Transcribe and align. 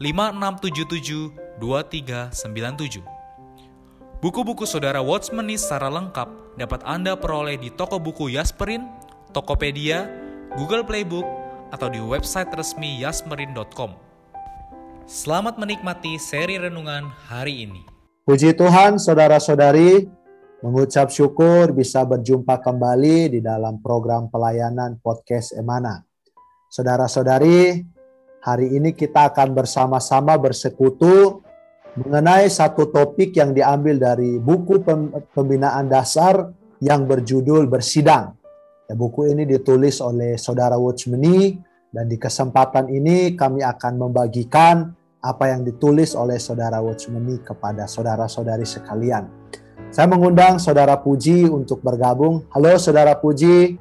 5677 0.00 1.60
2397. 1.60 3.04
Buku-buku 4.24 4.64
saudara 4.64 5.04
Watchmeni 5.04 5.60
secara 5.60 5.92
lengkap 5.92 6.56
dapat 6.56 6.80
Anda 6.88 7.20
peroleh 7.20 7.60
di 7.60 7.68
toko 7.68 8.00
buku 8.00 8.32
Yasmerin, 8.32 8.88
Tokopedia, 9.36 10.08
Google 10.56 10.88
Playbook, 10.88 11.28
atau 11.68 11.92
di 11.92 12.00
website 12.00 12.48
resmi 12.56 13.04
yasmerin.com. 13.04 13.92
Selamat 15.04 15.60
menikmati 15.60 16.16
seri 16.16 16.56
renungan 16.56 17.12
hari 17.28 17.68
ini. 17.68 17.84
Puji 18.24 18.56
Tuhan, 18.56 18.96
saudara-saudari, 18.96 20.08
mengucap 20.64 21.12
syukur 21.12 21.76
bisa 21.76 22.08
berjumpa 22.08 22.56
kembali 22.64 23.36
di 23.36 23.40
dalam 23.44 23.84
program 23.84 24.32
pelayanan 24.32 24.96
podcast 25.04 25.52
Emana. 25.52 26.08
Saudara-saudari, 26.72 27.84
Hari 28.40 28.72
ini 28.72 28.96
kita 28.96 29.28
akan 29.28 29.52
bersama-sama 29.52 30.32
bersekutu 30.40 31.44
mengenai 31.92 32.48
satu 32.48 32.88
topik 32.88 33.36
yang 33.36 33.52
diambil 33.52 34.00
dari 34.00 34.40
buku 34.40 34.80
pembinaan 35.36 35.92
dasar 35.92 36.48
yang 36.80 37.04
berjudul 37.04 37.68
Bersidang. 37.68 38.32
Ya, 38.88 38.96
buku 38.96 39.28
ini 39.28 39.44
ditulis 39.44 40.00
oleh 40.00 40.40
Saudara 40.40 40.80
Watchmeni 40.80 41.60
dan 41.92 42.08
di 42.08 42.16
kesempatan 42.16 42.88
ini 42.88 43.36
kami 43.36 43.60
akan 43.60 44.08
membagikan 44.08 44.88
apa 45.20 45.52
yang 45.52 45.60
ditulis 45.60 46.16
oleh 46.16 46.40
Saudara 46.40 46.80
Watchmeni 46.80 47.44
kepada 47.44 47.84
saudara-saudari 47.84 48.64
sekalian. 48.64 49.28
Saya 49.92 50.08
mengundang 50.08 50.56
Saudara 50.56 50.96
Puji 50.96 51.44
untuk 51.44 51.84
bergabung. 51.84 52.48
Halo 52.56 52.72
Saudara 52.80 53.12
Puji. 53.20 53.76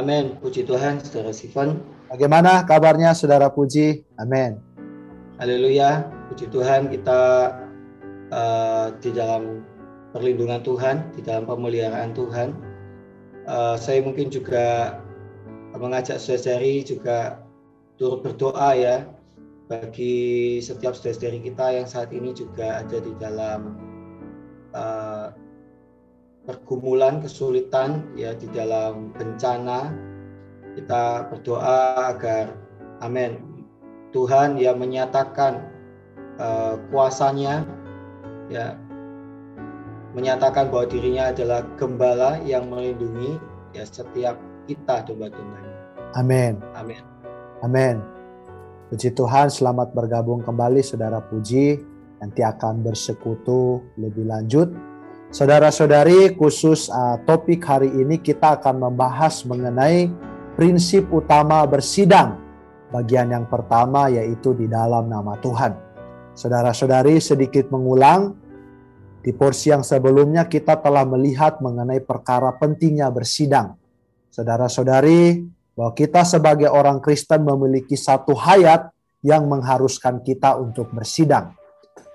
Amin. 0.00 0.40
Puji 0.40 0.64
Tuhan, 0.64 1.04
Saudara 1.04 1.36
Sifan. 1.36 1.93
Bagaimana 2.14 2.62
kabarnya 2.62 3.10
Saudara 3.10 3.50
Puji? 3.50 4.06
Amin. 4.22 4.54
Haleluya, 5.42 6.06
puji 6.30 6.46
Tuhan 6.46 6.86
kita 6.86 7.50
uh, 8.30 8.94
di 9.02 9.10
dalam 9.10 9.66
perlindungan 10.14 10.62
Tuhan, 10.62 11.10
di 11.18 11.26
dalam 11.26 11.42
pemeliharaan 11.42 12.14
Tuhan. 12.14 12.54
Uh, 13.50 13.74
saya 13.74 13.98
mungkin 14.06 14.30
juga 14.30 14.94
mengajak 15.74 16.22
saudari 16.22 16.86
juga 16.86 17.42
turut 17.98 18.22
berdoa 18.22 18.78
ya 18.78 19.10
bagi 19.66 20.62
setiap 20.62 20.94
saudari 20.94 21.42
kita 21.42 21.82
yang 21.82 21.90
saat 21.90 22.14
ini 22.14 22.30
juga 22.30 22.86
ada 22.86 23.02
di 23.02 23.10
dalam 23.18 23.74
uh, 24.70 25.34
pergumulan, 26.46 27.18
kesulitan 27.18 28.06
ya 28.14 28.38
di 28.38 28.46
dalam 28.54 29.10
bencana 29.18 29.90
kita 30.74 31.30
berdoa 31.30 32.10
agar 32.10 32.54
amin. 33.00 33.38
Tuhan 34.14 34.58
yang 34.58 34.78
menyatakan 34.78 35.66
uh, 36.38 36.78
kuasanya 36.90 37.66
ya 38.46 38.78
menyatakan 40.14 40.70
bahwa 40.70 40.86
dirinya 40.86 41.34
adalah 41.34 41.66
gembala 41.74 42.38
yang 42.46 42.70
melindungi 42.70 43.42
ya 43.74 43.82
setiap 43.82 44.38
kita 44.70 45.02
domba-dombanya. 45.02 45.74
Amin. 46.14 46.62
Amin. 46.78 47.02
Amin. 47.66 47.98
Puji 48.86 49.10
Tuhan, 49.10 49.50
selamat 49.50 49.90
bergabung 49.90 50.46
kembali 50.46 50.78
Saudara 50.86 51.18
Puji. 51.18 51.82
Nanti 52.22 52.46
akan 52.46 52.86
bersekutu 52.86 53.82
lebih 53.98 54.30
lanjut. 54.30 54.70
Saudara-saudari, 55.34 56.38
khusus 56.38 56.86
uh, 56.86 57.18
topik 57.26 57.66
hari 57.66 57.90
ini 57.90 58.22
kita 58.22 58.54
akan 58.62 58.86
membahas 58.86 59.42
mengenai 59.42 60.06
prinsip 60.54 61.10
utama 61.10 61.66
bersidang. 61.66 62.38
Bagian 62.94 63.34
yang 63.34 63.46
pertama 63.50 64.06
yaitu 64.06 64.54
di 64.54 64.70
dalam 64.70 65.10
nama 65.10 65.34
Tuhan. 65.42 65.74
Saudara-saudari 66.34 67.18
sedikit 67.18 67.70
mengulang, 67.74 68.34
di 69.24 69.32
porsi 69.34 69.74
yang 69.74 69.82
sebelumnya 69.82 70.46
kita 70.46 70.78
telah 70.78 71.02
melihat 71.02 71.58
mengenai 71.58 72.02
perkara 72.02 72.54
pentingnya 72.54 73.10
bersidang. 73.10 73.74
Saudara-saudari, 74.30 75.42
bahwa 75.74 75.90
kita 75.94 76.22
sebagai 76.22 76.70
orang 76.70 77.02
Kristen 77.02 77.42
memiliki 77.42 77.98
satu 77.98 78.34
hayat 78.34 78.94
yang 79.26 79.50
mengharuskan 79.50 80.22
kita 80.22 80.54
untuk 80.60 80.92
bersidang. 80.94 81.54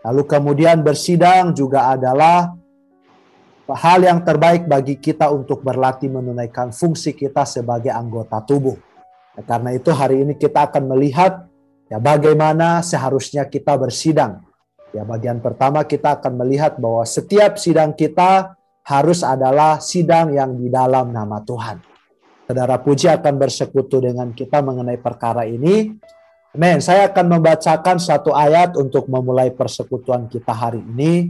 Lalu 0.06 0.24
kemudian 0.24 0.80
bersidang 0.80 1.52
juga 1.52 1.92
adalah 1.92 2.56
hal 3.76 4.02
yang 4.02 4.26
terbaik 4.26 4.66
bagi 4.66 4.98
kita 4.98 5.30
untuk 5.30 5.62
berlatih 5.62 6.10
menunaikan 6.10 6.74
fungsi 6.74 7.14
kita 7.14 7.46
sebagai 7.46 7.94
anggota 7.94 8.42
tubuh. 8.42 8.78
Ya, 9.38 9.44
karena 9.46 9.76
itu 9.78 9.94
hari 9.94 10.26
ini 10.26 10.34
kita 10.34 10.70
akan 10.72 10.90
melihat 10.90 11.46
ya 11.90 12.02
bagaimana 12.02 12.82
seharusnya 12.82 13.46
kita 13.46 13.78
bersidang. 13.78 14.42
Ya 14.90 15.06
bagian 15.06 15.38
pertama 15.38 15.86
kita 15.86 16.18
akan 16.18 16.42
melihat 16.42 16.82
bahwa 16.82 17.06
setiap 17.06 17.62
sidang 17.62 17.94
kita 17.94 18.58
harus 18.90 19.22
adalah 19.22 19.78
sidang 19.78 20.34
yang 20.34 20.58
di 20.58 20.66
dalam 20.74 21.14
nama 21.14 21.38
Tuhan. 21.46 21.78
Saudara 22.50 22.82
Puji 22.82 23.06
akan 23.06 23.38
bersekutu 23.38 24.02
dengan 24.02 24.34
kita 24.34 24.66
mengenai 24.66 24.98
perkara 24.98 25.46
ini. 25.46 25.94
Amin. 26.58 26.82
Saya 26.82 27.14
akan 27.14 27.38
membacakan 27.38 28.02
satu 28.02 28.34
ayat 28.34 28.74
untuk 28.74 29.06
memulai 29.06 29.54
persekutuan 29.54 30.26
kita 30.26 30.50
hari 30.50 30.82
ini 30.82 31.30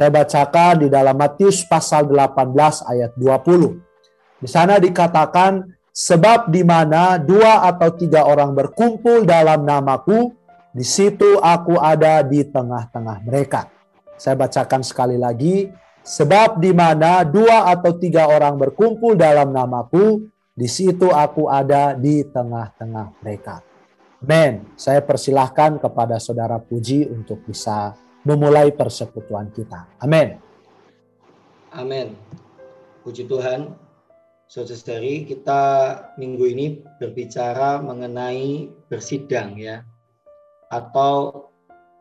saya 0.00 0.16
bacakan 0.16 0.80
di 0.80 0.88
dalam 0.88 1.12
Matius 1.12 1.60
pasal 1.68 2.08
18 2.08 2.56
ayat 2.88 3.12
20. 3.20 4.40
Di 4.40 4.48
sana 4.48 4.80
dikatakan, 4.80 5.60
sebab 5.92 6.48
di 6.48 6.64
mana 6.64 7.20
dua 7.20 7.68
atau 7.68 7.92
tiga 7.92 8.24
orang 8.24 8.56
berkumpul 8.56 9.28
dalam 9.28 9.60
namaku, 9.60 10.32
di 10.72 10.88
situ 10.88 11.36
aku 11.36 11.76
ada 11.76 12.24
di 12.24 12.40
tengah-tengah 12.48 13.28
mereka. 13.28 13.68
Saya 14.16 14.40
bacakan 14.40 14.80
sekali 14.80 15.20
lagi, 15.20 15.68
sebab 16.00 16.56
di 16.56 16.72
mana 16.72 17.20
dua 17.20 17.68
atau 17.68 17.92
tiga 18.00 18.24
orang 18.32 18.56
berkumpul 18.56 19.20
dalam 19.20 19.52
namaku, 19.52 20.24
di 20.56 20.64
situ 20.64 21.12
aku 21.12 21.44
ada 21.52 21.92
di 21.92 22.24
tengah-tengah 22.24 23.20
mereka. 23.20 23.60
Amin. 24.24 24.64
Saya 24.80 25.04
persilahkan 25.04 25.76
kepada 25.76 26.16
saudara 26.16 26.56
Puji 26.56 27.04
untuk 27.12 27.44
bisa 27.44 27.92
memulai 28.24 28.68
persekutuan 28.74 29.48
kita. 29.52 29.88
Amin. 30.00 30.36
Amin. 31.72 32.16
Puji 33.06 33.24
Tuhan. 33.24 33.72
Saudara-saudari, 34.50 35.30
kita 35.30 35.62
minggu 36.18 36.44
ini 36.50 36.66
berbicara 36.98 37.78
mengenai 37.78 38.66
bersidang 38.90 39.54
ya. 39.54 39.86
Atau 40.74 41.46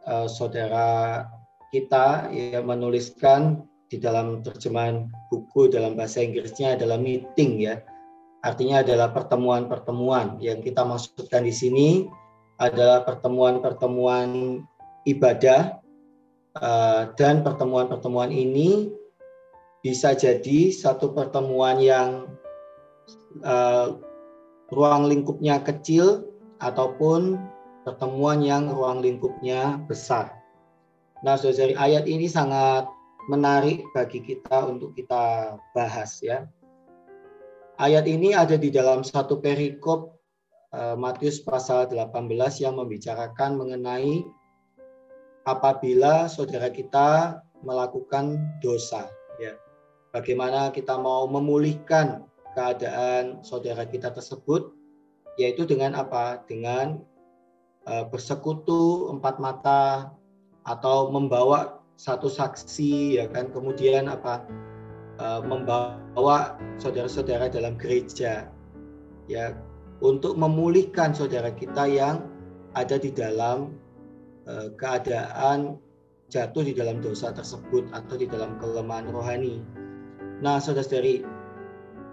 uh, 0.09 0.25
saudara 0.25 1.29
kita 1.69 2.33
yang 2.33 2.65
menuliskan 2.65 3.69
di 3.89 4.01
dalam 4.01 4.41
terjemahan 4.41 5.09
buku 5.29 5.69
dalam 5.69 5.93
bahasa 5.93 6.25
Inggrisnya 6.25 6.73
adalah 6.73 6.97
meeting 6.97 7.61
ya. 7.61 7.85
Artinya 8.41 8.81
adalah 8.81 9.13
pertemuan-pertemuan 9.13 10.41
yang 10.41 10.65
kita 10.65 10.81
maksudkan 10.81 11.45
di 11.45 11.53
sini 11.53 11.89
adalah 12.57 13.05
pertemuan-pertemuan 13.05 14.61
ibadah 15.05 15.77
dan 17.15 17.45
pertemuan-pertemuan 17.45 18.33
ini 18.33 18.89
bisa 19.79 20.11
jadi 20.11 20.73
satu 20.73 21.15
pertemuan 21.15 21.79
yang 21.79 22.27
uh, 23.45 23.95
ruang 24.73 25.07
lingkupnya 25.07 25.63
kecil 25.63 26.27
ataupun 26.59 27.39
pertemuan 27.87 28.43
yang 28.43 28.67
ruang 28.69 28.99
lingkupnya 28.99 29.79
besar. 29.87 30.35
Nah, 31.23 31.35
saudari 31.35 31.75
ayat 31.75 32.07
ini 32.07 32.27
sangat 32.27 32.87
menarik 33.27 33.83
bagi 33.95 34.23
kita 34.23 34.67
untuk 34.67 34.95
kita 34.95 35.55
bahas 35.75 36.19
ya. 36.23 36.47
Ayat 37.79 38.07
ini 38.07 38.35
ada 38.35 38.59
di 38.59 38.67
dalam 38.67 39.07
satu 39.07 39.39
perikop 39.39 40.19
uh, 40.75 40.99
Matius 40.99 41.39
pasal 41.39 41.87
18 41.87 42.27
yang 42.59 42.75
membicarakan 42.75 43.55
mengenai 43.55 44.27
apabila 45.49 46.29
saudara 46.29 46.69
kita 46.69 47.41
melakukan 47.65 48.39
dosa. 48.61 49.09
Ya. 49.41 49.57
Bagaimana 50.13 50.69
kita 50.69 50.95
mau 50.97 51.25
memulihkan 51.25 52.25
keadaan 52.53 53.41
saudara 53.41 53.85
kita 53.85 54.13
tersebut? 54.13 54.71
Yaitu 55.41 55.65
dengan 55.65 55.95
apa? 55.95 56.43
Dengan 56.45 57.01
uh, 57.87 58.05
bersekutu 58.07 59.09
empat 59.13 59.39
mata 59.41 60.13
atau 60.67 61.09
membawa 61.09 61.81
satu 61.97 62.29
saksi 62.29 63.19
ya 63.19 63.25
kan? 63.31 63.51
Kemudian 63.51 64.07
apa? 64.07 64.45
Uh, 65.19 65.43
membawa 65.43 66.55
saudara-saudara 66.79 67.51
dalam 67.51 67.75
gereja. 67.75 68.47
Ya 69.27 69.53
untuk 69.99 70.39
memulihkan 70.39 71.11
saudara 71.11 71.51
kita 71.51 71.87
yang 71.87 72.23
ada 72.75 72.95
di 72.95 73.11
dalam 73.11 73.75
keadaan 74.77 75.77
jatuh 76.29 76.61
di 76.61 76.73
dalam 76.77 77.01
dosa 77.01 77.33
tersebut 77.33 77.89
atau 77.93 78.15
di 78.17 78.29
dalam 78.29 78.57
kelemahan 78.61 79.09
rohani. 79.09 79.61
Nah, 80.39 80.61
saudara-saudari, 80.61 81.25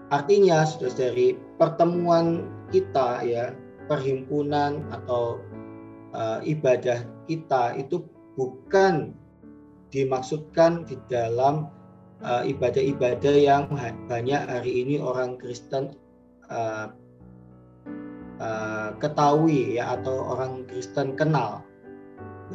artinya 0.09 0.65
saudara-saudari, 0.65 1.37
pertemuan 1.61 2.49
kita 2.73 3.23
ya, 3.23 3.53
perhimpunan 3.87 4.83
atau 4.91 5.39
uh, 6.11 6.43
ibadah 6.43 7.07
kita 7.29 7.77
itu 7.79 8.03
bukan 8.35 9.15
dimaksudkan 9.93 10.83
di 10.83 10.99
dalam 11.07 11.71
uh, 12.19 12.43
ibadah-ibadah 12.43 13.35
yang 13.37 13.71
banyak 14.11 14.41
hari 14.43 14.83
ini 14.83 14.99
orang 14.99 15.39
Kristen 15.39 15.95
uh, 16.51 16.91
uh, 18.43 18.89
ketahui 18.99 19.79
ya 19.79 19.95
atau 19.95 20.35
orang 20.35 20.67
Kristen 20.67 21.15
kenal 21.15 21.63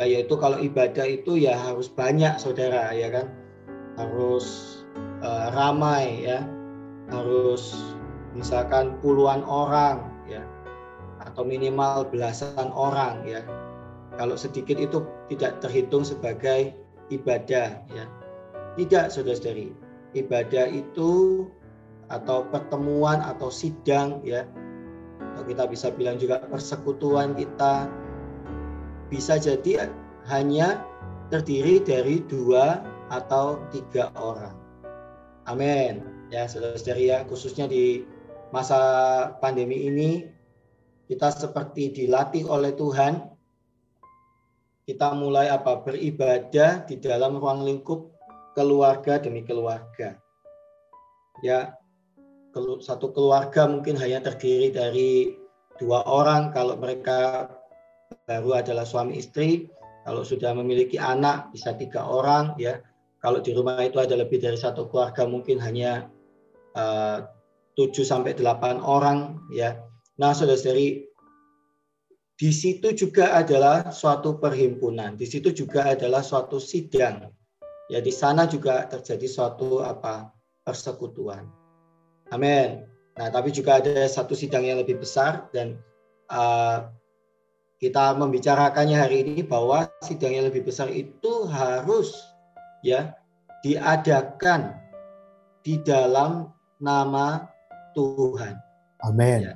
ya 0.01 0.05
yaitu 0.09 0.35
kalau 0.41 0.57
ibadah 0.57 1.05
itu 1.05 1.37
ya 1.37 1.57
harus 1.57 1.93
banyak 1.93 2.37
saudara 2.41 2.93
ya 2.97 3.13
kan 3.13 3.27
harus 4.01 4.81
uh, 5.21 5.53
ramai 5.53 6.25
ya 6.25 6.45
harus 7.13 7.77
misalkan 8.33 8.97
puluhan 9.05 9.45
orang 9.45 10.09
ya 10.25 10.41
atau 11.21 11.45
minimal 11.45 12.09
belasan 12.09 12.73
orang 12.73 13.21
ya 13.29 13.45
kalau 14.21 14.37
sedikit 14.37 14.77
itu 14.77 15.05
tidak 15.33 15.65
terhitung 15.65 16.05
sebagai 16.05 16.77
ibadah 17.09 17.81
ya. 17.89 18.05
Tidak 18.77 19.13
saudara-saudari. 19.13 19.73
Ibadah 20.13 20.69
itu 20.69 21.45
atau 22.13 22.45
pertemuan 22.53 23.25
atau 23.25 23.49
sidang 23.49 24.21
ya. 24.21 24.45
Atau 25.33 25.49
kita 25.49 25.65
bisa 25.69 25.89
bilang 25.93 26.21
juga 26.21 26.45
persekutuan 26.45 27.33
kita 27.33 27.89
bisa 29.13 29.37
jadi 29.37 29.93
hanya 30.33 30.81
terdiri 31.29 31.85
dari 31.85 32.25
dua 32.25 32.81
atau 33.13 33.61
tiga 33.69 34.09
orang. 34.17 34.57
Amin. 35.45 36.01
Ya, 36.33 36.49
saudara-saudari 36.49 37.13
ya, 37.13 37.29
khususnya 37.29 37.69
di 37.69 38.09
masa 38.57 38.81
pandemi 39.45 39.85
ini 39.85 40.25
kita 41.13 41.29
seperti 41.29 41.93
dilatih 41.93 42.49
oleh 42.49 42.73
Tuhan 42.73 43.29
kita 44.89 45.13
mulai 45.13 45.53
apa 45.53 45.85
beribadah 45.85 46.89
di 46.89 46.97
dalam 46.97 47.37
ruang 47.37 47.69
lingkup 47.69 48.13
keluarga 48.57 49.21
demi 49.21 49.45
keluarga. 49.45 50.17
Ya, 51.45 51.77
satu 52.81 53.13
keluarga 53.13 53.69
mungkin 53.69 53.97
hanya 53.97 54.25
terdiri 54.25 54.73
dari 54.73 55.37
dua 55.81 56.05
orang 56.05 56.53
kalau 56.53 56.77
mereka 56.77 57.49
baru 58.29 58.61
adalah 58.63 58.87
suami 58.87 59.19
istri. 59.19 59.69
Kalau 60.03 60.27
sudah 60.27 60.51
memiliki 60.55 60.99
anak 60.99 61.55
bisa 61.55 61.75
tiga 61.79 62.03
orang 62.03 62.59
ya. 62.59 62.83
Kalau 63.23 63.39
di 63.39 63.55
rumah 63.55 63.79
itu 63.87 64.03
ada 64.03 64.19
lebih 64.19 64.43
dari 64.43 64.59
satu 64.59 64.91
keluarga 64.91 65.23
mungkin 65.31 65.63
hanya 65.63 66.11
uh, 66.75 67.23
7 67.79 68.03
sampai 68.03 68.35
delapan 68.35 68.83
orang 68.83 69.39
ya. 69.55 69.79
Nah, 70.19 70.35
Saudara-saudari, 70.35 71.07
di 72.35 72.51
situ 72.51 72.91
juga 72.99 73.39
adalah 73.39 73.95
suatu 73.95 74.43
perhimpunan, 74.43 75.15
di 75.15 75.25
situ 75.31 75.55
juga 75.55 75.95
adalah 75.95 76.27
suatu 76.27 76.59
sidang. 76.59 77.31
Ya 77.87 78.03
di 78.03 78.11
sana 78.11 78.51
juga 78.51 78.91
terjadi 78.91 79.31
suatu 79.31 79.85
apa 79.85 80.35
persekutuan. 80.67 81.47
Amin. 82.35 82.89
Nah, 83.21 83.29
tapi 83.29 83.53
juga 83.53 83.79
ada 83.79 84.09
satu 84.09 84.33
sidang 84.33 84.65
yang 84.65 84.81
lebih 84.81 84.99
besar 84.99 85.47
dan 85.53 85.77
uh, 86.33 86.89
kita 87.83 88.15
membicarakannya 88.15 88.95
hari 88.95 89.27
ini 89.27 89.43
bahwa 89.43 89.91
sidang 90.07 90.39
yang 90.39 90.47
lebih 90.47 90.63
besar 90.63 90.87
itu 90.87 91.51
harus 91.51 92.15
ya 92.87 93.19
diadakan 93.67 94.79
di 95.67 95.83
dalam 95.83 96.47
nama 96.79 97.51
Tuhan. 97.99 98.55
Amin. 99.03 99.51
Ya. 99.51 99.55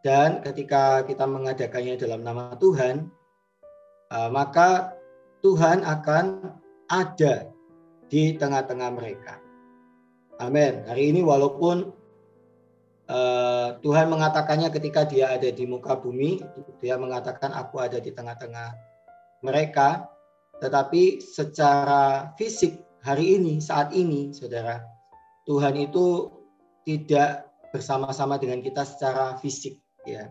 Dan 0.00 0.40
ketika 0.40 1.04
kita 1.04 1.28
mengadakannya 1.28 2.00
dalam 2.00 2.24
nama 2.24 2.56
Tuhan, 2.56 3.12
uh, 4.16 4.32
maka 4.32 4.96
Tuhan 5.44 5.84
akan 5.84 6.56
ada 6.88 7.52
di 8.08 8.32
tengah-tengah 8.40 8.96
mereka. 8.96 9.36
Amin. 10.40 10.88
Hari 10.88 11.12
ini 11.12 11.20
walaupun 11.20 11.97
uh, 13.08 13.80
Tuhan 13.80 14.12
mengatakannya 14.12 14.68
ketika 14.70 15.04
dia 15.08 15.32
ada 15.32 15.48
di 15.48 15.64
muka 15.64 15.96
bumi, 15.98 16.40
dia 16.78 16.94
mengatakan 17.00 17.52
aku 17.56 17.80
ada 17.80 17.98
di 17.98 18.12
tengah-tengah 18.12 18.76
mereka, 19.42 20.08
tetapi 20.60 21.20
secara 21.22 22.32
fisik 22.36 22.78
hari 23.02 23.40
ini, 23.40 23.58
saat 23.58 23.90
ini, 23.96 24.30
saudara, 24.36 24.82
Tuhan 25.48 25.74
itu 25.80 26.32
tidak 26.84 27.48
bersama-sama 27.72 28.40
dengan 28.40 28.64
kita 28.64 28.84
secara 28.84 29.36
fisik 29.40 29.80
ya. 30.08 30.28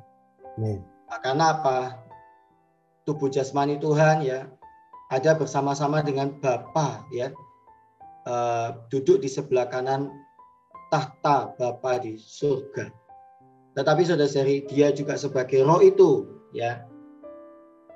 Hmm. 0.58 0.82
Karena 1.22 1.58
apa? 1.58 2.02
Tubuh 3.08 3.32
jasmani 3.32 3.80
Tuhan 3.80 4.20
ya 4.26 4.52
ada 5.08 5.32
bersama-sama 5.40 6.04
dengan 6.04 6.36
Bapa 6.44 7.08
ya. 7.16 7.32
Uh, 8.28 8.84
duduk 8.92 9.24
di 9.24 9.32
sebelah 9.32 9.72
kanan 9.72 10.12
tahta 10.92 11.54
Bapa 11.56 12.00
di 12.00 12.16
surga. 12.20 12.90
Tetapi 13.78 14.02
saudara-saudari, 14.08 14.66
dia 14.66 14.90
juga 14.90 15.20
sebagai 15.20 15.62
roh 15.62 15.84
itu 15.84 16.26
ya. 16.56 16.84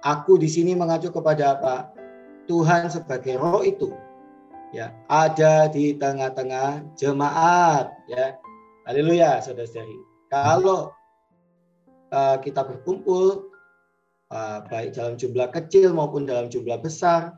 Aku 0.01 0.38
di 0.38 0.50
sini 0.50 0.74
mengacu 0.74 1.13
kepada 1.13 1.57
apa? 1.57 1.75
Tuhan 2.50 2.89
sebagai 2.89 3.38
roh 3.38 3.62
itu 3.62 3.93
ya 4.71 4.95
ada 5.12 5.67
di 5.67 5.95
tengah-tengah 5.95 6.83
jemaat 6.98 7.91
ya. 8.07 8.36
Haleluya 8.89 9.43
saudara-saudari. 9.43 9.98
Kalau 10.31 10.89
uh, 12.15 12.38
kita 12.39 12.65
berkumpul 12.65 13.51
uh, 14.31 14.60
baik 14.71 14.95
dalam 14.95 15.19
jumlah 15.19 15.51
kecil 15.53 15.93
maupun 15.93 16.25
dalam 16.25 16.50
jumlah 16.50 16.79
besar. 16.81 17.36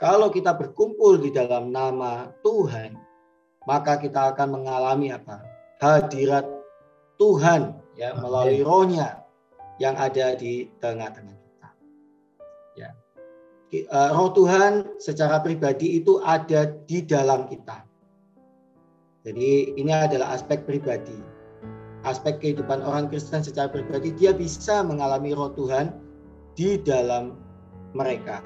Kalau 0.00 0.32
kita 0.32 0.56
berkumpul 0.56 1.20
di 1.20 1.28
dalam 1.32 1.72
nama 1.72 2.32
Tuhan, 2.40 2.96
maka 3.64 4.00
kita 4.00 4.32
akan 4.36 4.60
mengalami 4.60 5.12
apa? 5.12 5.44
Hadirat 5.80 6.44
Tuhan 7.16 7.76
ya 7.96 8.16
melalui 8.16 8.64
rohnya 8.64 9.24
yang 9.80 9.96
ada 9.96 10.36
di 10.36 10.68
tengah-tengah 10.80 11.36
kita. 11.36 11.68
Ya. 12.76 12.90
Uh, 13.90 14.10
roh 14.16 14.34
Tuhan 14.34 14.98
secara 14.98 15.40
pribadi 15.40 16.00
itu 16.00 16.20
ada 16.24 16.68
di 16.84 17.04
dalam 17.04 17.48
kita. 17.48 17.86
Jadi 19.24 19.76
ini 19.76 19.92
adalah 19.92 20.32
aspek 20.36 20.64
pribadi 20.64 21.40
aspek 22.04 22.40
kehidupan 22.40 22.80
orang 22.80 23.12
Kristen 23.12 23.44
secara 23.44 23.68
pribadi, 23.68 24.12
dia 24.16 24.32
bisa 24.32 24.80
mengalami 24.80 25.36
roh 25.36 25.52
Tuhan 25.52 25.92
di 26.56 26.80
dalam 26.80 27.36
mereka. 27.92 28.40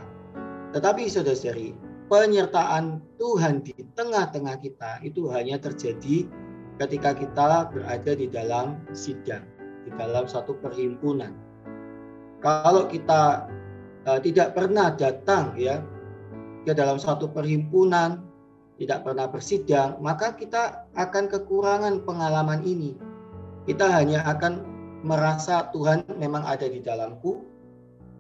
Tetapi 0.75 1.07
saudara-saudari, 1.07 1.77
penyertaan 2.09 3.01
Tuhan 3.17 3.65
di 3.65 3.75
tengah-tengah 3.97 4.57
kita 4.61 5.01
itu 5.05 5.31
hanya 5.33 5.57
terjadi 5.57 6.29
ketika 6.81 7.15
kita 7.15 7.71
berada 7.71 8.13
di 8.13 8.27
dalam 8.29 8.83
sidang, 8.93 9.47
di 9.87 9.91
dalam 9.95 10.27
satu 10.27 10.59
perhimpunan. 10.59 11.33
Kalau 12.45 12.91
kita 12.91 13.49
uh, 14.05 14.21
tidak 14.21 14.53
pernah 14.53 14.93
datang 14.93 15.57
ya 15.57 15.81
ke 16.69 16.73
dalam 16.77 17.01
satu 17.01 17.31
perhimpunan, 17.31 18.21
tidak 18.77 19.07
pernah 19.07 19.31
bersidang, 19.31 19.97
maka 20.03 20.35
kita 20.35 20.85
akan 20.99 21.31
kekurangan 21.31 22.03
pengalaman 22.03 22.61
ini 22.67 22.99
kita 23.65 23.89
hanya 23.89 24.21
akan 24.29 24.61
merasa 25.05 25.69
Tuhan 25.73 26.05
memang 26.21 26.45
ada 26.45 26.69
di 26.69 26.81
dalamku, 26.81 27.45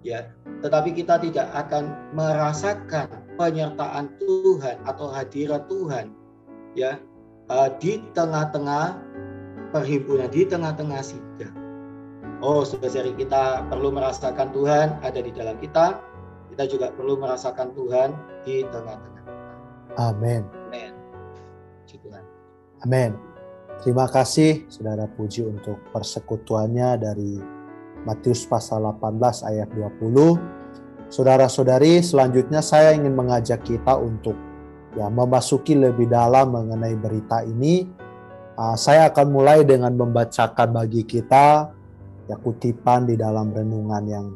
ya 0.04 0.28
tetapi 0.60 0.92
kita 0.96 1.20
tidak 1.20 1.48
akan 1.52 2.12
merasakan 2.16 3.08
penyertaan 3.34 4.14
Tuhan 4.18 4.76
atau 4.86 5.10
hadirat 5.10 5.66
Tuhan 5.66 6.14
ya 6.78 6.98
uh, 7.50 7.68
di 7.78 8.02
tengah-tengah 8.12 8.98
perhimpunan 9.74 10.30
di 10.30 10.46
tengah-tengah 10.46 11.02
sidang. 11.02 11.56
Oh 12.44 12.62
saudara 12.62 13.10
kita 13.14 13.64
perlu 13.72 13.88
merasakan 13.94 14.52
Tuhan 14.52 15.00
ada 15.00 15.18
di 15.18 15.32
dalam 15.32 15.56
kita 15.58 15.98
kita 16.54 16.64
juga 16.70 16.86
perlu 16.94 17.18
merasakan 17.18 17.74
Tuhan 17.74 18.14
di 18.46 18.62
tengah-tengah 18.70 19.22
kita. 19.26 19.34
Amin. 19.98 20.42
Amin. 20.70 20.92
Amin. 22.84 23.16
Terima 23.80 24.04
kasih 24.06 24.68
saudara 24.68 25.08
puji 25.08 25.44
untuk 25.48 25.80
persekutuannya 25.90 27.00
dari 27.00 27.40
Matius 28.04 28.44
pasal 28.44 28.84
18 28.84 29.48
ayat 29.48 29.68
20. 29.72 30.63
Saudara-saudari, 31.14 32.02
selanjutnya 32.02 32.58
saya 32.58 32.90
ingin 32.90 33.14
mengajak 33.14 33.62
kita 33.62 33.94
untuk 33.94 34.34
ya 34.98 35.06
memasuki 35.06 35.78
lebih 35.78 36.10
dalam 36.10 36.50
mengenai 36.50 36.98
berita 36.98 37.46
ini. 37.46 37.86
Uh, 38.58 38.74
saya 38.74 39.14
akan 39.14 39.30
mulai 39.30 39.62
dengan 39.62 39.94
membacakan 39.94 40.74
bagi 40.74 41.06
kita 41.06 41.70
ya 42.26 42.34
kutipan 42.34 43.06
di 43.06 43.14
dalam 43.14 43.54
renungan 43.54 44.04
yang 44.10 44.26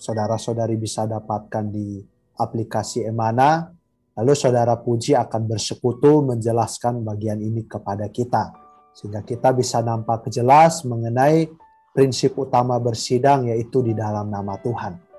saudara-saudari 0.00 0.80
bisa 0.80 1.04
dapatkan 1.04 1.68
di 1.68 2.00
aplikasi 2.40 3.04
Emana. 3.04 3.68
Lalu 4.16 4.32
saudara 4.32 4.80
Puji 4.80 5.12
akan 5.12 5.44
bersekutu 5.44 6.24
menjelaskan 6.24 7.04
bagian 7.04 7.36
ini 7.44 7.68
kepada 7.68 8.08
kita. 8.08 8.48
Sehingga 8.96 9.20
kita 9.20 9.52
bisa 9.52 9.84
nampak 9.84 10.32
jelas 10.32 10.88
mengenai 10.88 11.52
prinsip 11.92 12.32
utama 12.40 12.80
bersidang 12.80 13.44
yaitu 13.52 13.84
di 13.84 13.92
dalam 13.92 14.32
nama 14.32 14.56
Tuhan. 14.64 15.12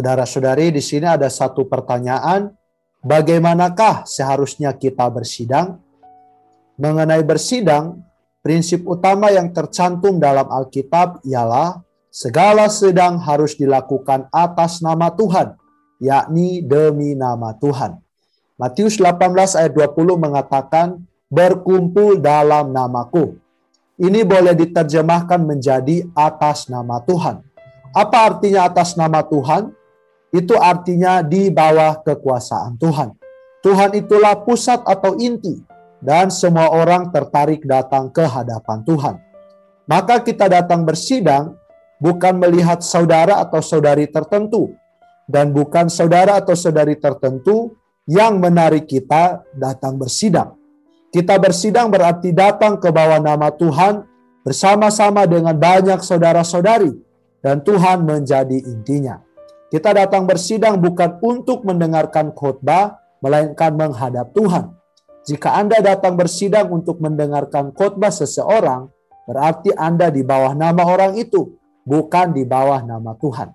Saudara-saudari, 0.00 0.72
di 0.72 0.80
sini 0.80 1.04
ada 1.04 1.28
satu 1.28 1.68
pertanyaan, 1.68 2.48
bagaimanakah 3.04 4.08
seharusnya 4.08 4.72
kita 4.72 5.04
bersidang? 5.12 5.76
Mengenai 6.80 7.20
bersidang, 7.20 8.00
prinsip 8.40 8.80
utama 8.88 9.28
yang 9.28 9.52
tercantum 9.52 10.16
dalam 10.16 10.48
Alkitab 10.48 11.20
ialah 11.28 11.84
segala 12.08 12.72
sedang 12.72 13.20
harus 13.20 13.60
dilakukan 13.60 14.24
atas 14.32 14.80
nama 14.80 15.12
Tuhan, 15.12 15.60
yakni 16.00 16.64
demi 16.64 17.12
nama 17.12 17.52
Tuhan. 17.60 18.00
Matius 18.56 18.96
18 18.96 19.20
ayat 19.52 19.72
20 19.76 20.16
mengatakan, 20.16 20.96
berkumpul 21.28 22.16
dalam 22.24 22.72
namaku. 22.72 23.36
Ini 24.00 24.24
boleh 24.24 24.56
diterjemahkan 24.56 25.44
menjadi 25.44 26.08
atas 26.16 26.72
nama 26.72 27.04
Tuhan. 27.04 27.44
Apa 27.92 28.32
artinya 28.32 28.64
atas 28.64 28.96
nama 28.96 29.20
Tuhan? 29.20 29.76
Itu 30.30 30.54
artinya 30.54 31.26
di 31.26 31.50
bawah 31.50 32.06
kekuasaan 32.06 32.78
Tuhan. 32.78 33.10
Tuhan 33.60 33.90
itulah 33.98 34.40
pusat 34.46 34.80
atau 34.86 35.18
inti 35.18 35.58
dan 36.00 36.32
semua 36.32 36.72
orang 36.72 37.12
tertarik 37.12 37.66
datang 37.66 38.08
ke 38.08 38.24
hadapan 38.24 38.78
Tuhan. 38.86 39.16
Maka 39.84 40.22
kita 40.22 40.48
datang 40.48 40.86
bersidang 40.86 41.58
bukan 42.00 42.40
melihat 42.40 42.80
saudara 42.80 43.42
atau 43.42 43.60
saudari 43.60 44.08
tertentu 44.08 44.72
dan 45.28 45.52
bukan 45.52 45.92
saudara 45.92 46.40
atau 46.40 46.56
saudari 46.56 46.96
tertentu 46.96 47.76
yang 48.08 48.40
menarik 48.40 48.88
kita 48.88 49.44
datang 49.54 50.00
bersidang. 50.00 50.56
Kita 51.10 51.36
bersidang 51.42 51.90
berarti 51.90 52.30
datang 52.30 52.78
ke 52.78 52.88
bawah 52.88 53.18
nama 53.18 53.50
Tuhan 53.50 54.06
bersama-sama 54.46 55.26
dengan 55.26 55.58
banyak 55.58 56.00
saudara-saudari 56.00 56.94
dan 57.42 57.60
Tuhan 57.66 58.06
menjadi 58.06 58.56
intinya. 58.62 59.20
Kita 59.70 59.94
datang 59.94 60.26
bersidang 60.26 60.82
bukan 60.82 61.22
untuk 61.22 61.62
mendengarkan 61.62 62.34
khotbah, 62.34 62.98
melainkan 63.22 63.78
menghadap 63.78 64.34
Tuhan. 64.34 64.74
Jika 65.30 65.54
Anda 65.54 65.78
datang 65.78 66.18
bersidang 66.18 66.74
untuk 66.74 66.98
mendengarkan 66.98 67.70
khotbah 67.70 68.10
seseorang, 68.10 68.90
berarti 69.30 69.70
Anda 69.78 70.10
di 70.10 70.26
bawah 70.26 70.58
nama 70.58 70.82
orang 70.82 71.14
itu, 71.14 71.54
bukan 71.86 72.34
di 72.34 72.42
bawah 72.42 72.82
nama 72.82 73.14
Tuhan. 73.14 73.54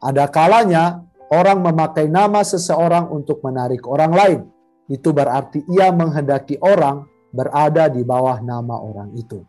Ada 0.00 0.32
kalanya 0.32 1.04
orang 1.28 1.60
memakai 1.60 2.08
nama 2.08 2.40
seseorang 2.40 3.12
untuk 3.12 3.44
menarik 3.44 3.84
orang 3.84 4.12
lain 4.16 4.40
itu 4.90 5.14
berarti 5.14 5.62
ia 5.70 5.94
menghendaki 5.94 6.58
orang 6.58 7.06
berada 7.30 7.86
di 7.86 8.02
bawah 8.02 8.42
nama 8.42 8.74
orang 8.74 9.14
itu. 9.14 9.46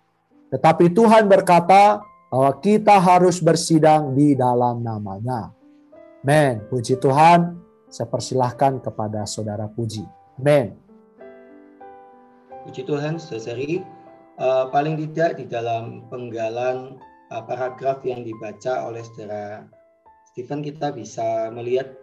Tetapi 0.54 0.94
Tuhan 0.94 1.26
berkata 1.26 2.04
bahwa 2.30 2.52
kita 2.62 3.02
harus 3.02 3.42
bersidang 3.42 4.14
di 4.14 4.38
dalam 4.38 4.86
namanya. 4.86 5.50
Men, 6.22 6.62
puji 6.70 7.02
Tuhan. 7.02 7.58
Saya 7.90 8.08
persilahkan 8.08 8.78
kepada 8.80 9.26
saudara 9.26 9.66
puji. 9.66 10.06
Men. 10.38 10.78
Puji 12.64 12.86
Tuhan, 12.86 13.18
saudari. 13.18 13.82
Uh, 14.38 14.70
paling 14.70 14.98
tidak 14.98 15.38
di 15.38 15.46
dalam 15.50 16.06
penggalan 16.10 16.98
uh, 17.30 17.44
paragraf 17.46 18.02
yang 18.02 18.26
dibaca 18.26 18.90
oleh 18.90 19.06
saudara 19.06 19.70
Stephen 20.34 20.66
kita 20.66 20.90
bisa 20.90 21.52
melihat 21.54 21.94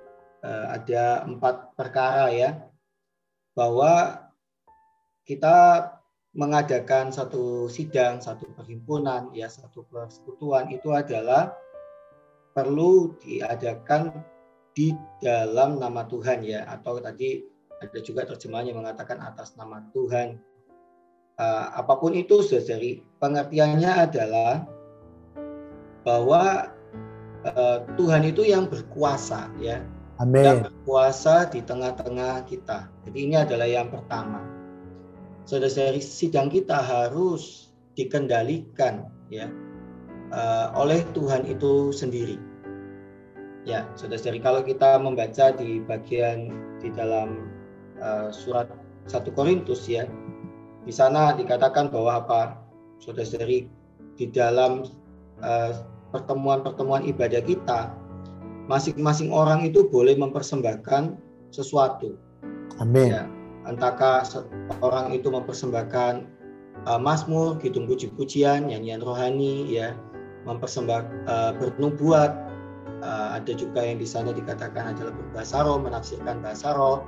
uh, 0.46 0.76
ada 0.76 1.26
empat 1.26 1.74
perkara 1.74 2.30
ya 2.30 2.62
bahwa 3.58 4.22
kita 5.26 5.88
mengadakan 6.36 7.10
satu 7.10 7.66
sidang, 7.66 8.22
satu 8.22 8.46
perhimpunan, 8.54 9.34
ya 9.34 9.50
satu 9.50 9.82
persekutuan 9.90 10.70
itu 10.70 10.94
adalah 10.94 11.50
perlu 12.58 13.14
diadakan 13.22 14.10
di 14.74 14.90
dalam 15.22 15.78
nama 15.78 16.02
Tuhan 16.10 16.42
ya 16.42 16.66
atau 16.66 16.98
tadi 16.98 17.46
ada 17.78 17.98
juga 18.02 18.26
terjemahan 18.26 18.74
yang 18.74 18.82
mengatakan 18.82 19.22
atas 19.22 19.54
nama 19.54 19.86
Tuhan. 19.94 20.42
Uh, 21.38 21.70
apa 21.70 22.02
pun 22.02 22.18
itu 22.18 22.42
saudari, 22.42 22.98
pengertiannya 23.22 24.10
adalah 24.10 24.66
bahwa 26.02 26.74
uh, 27.46 27.86
Tuhan 27.94 28.26
itu 28.26 28.42
yang 28.42 28.66
berkuasa 28.66 29.46
ya 29.62 29.78
Amin. 30.18 30.42
yang 30.42 30.58
berkuasa 30.66 31.46
di 31.46 31.62
tengah-tengah 31.62 32.42
kita. 32.50 32.90
Jadi 33.06 33.18
ini 33.22 33.38
adalah 33.38 33.70
yang 33.70 33.86
pertama. 33.86 34.42
Saudara-saudari 35.46 36.02
sidang 36.02 36.50
kita 36.50 36.82
harus 36.82 37.70
dikendalikan 37.94 39.06
ya 39.30 39.46
uh, 40.34 40.74
oleh 40.74 41.06
Tuhan 41.14 41.46
itu 41.46 41.94
sendiri. 41.94 42.47
Ya, 43.66 43.88
saudara-saudari 43.98 44.40
kalau 44.40 44.60
kita 44.62 44.98
membaca 45.02 45.50
di 45.54 45.82
bagian 45.82 46.54
di 46.78 46.88
dalam 46.94 47.50
uh, 47.98 48.30
surat 48.30 48.70
1 49.10 49.28
Korintus 49.34 49.88
ya, 49.90 50.06
di 50.86 50.92
sana 50.94 51.34
dikatakan 51.34 51.90
bahwa 51.90 52.22
apa? 52.22 52.40
Saudara-saudari 53.02 53.66
di 54.18 54.26
dalam 54.30 54.86
uh, 55.42 55.72
pertemuan-pertemuan 56.14 57.04
ibadah 57.06 57.42
kita 57.44 57.92
masing-masing 58.68 59.32
orang 59.32 59.64
itu 59.64 59.88
boleh 59.88 60.14
mempersembahkan 60.16 61.16
sesuatu. 61.50 62.16
Amin. 62.78 63.10
Ya, 63.10 63.24
entahkah 63.64 64.24
orang 64.84 65.12
itu 65.12 65.32
mempersembahkan 65.32 66.28
uh, 66.86 67.00
mazmur, 67.00 67.56
hitung 67.60 67.88
puji-pujian, 67.88 68.68
nyanyian 68.68 69.00
rohani, 69.04 69.66
ya, 69.72 69.96
mempersembah 70.44 71.00
uh, 71.26 71.52
bernubuat. 71.56 72.47
Uh, 72.98 73.38
ada 73.38 73.54
juga 73.54 73.78
yang 73.78 74.02
di 74.02 74.08
sana 74.08 74.34
dikatakan 74.34 74.96
adalah 74.96 75.14
berbahasa 75.14 75.62
menafsirkan 75.62 76.42
bahasa 76.42 76.74
roh. 76.74 77.06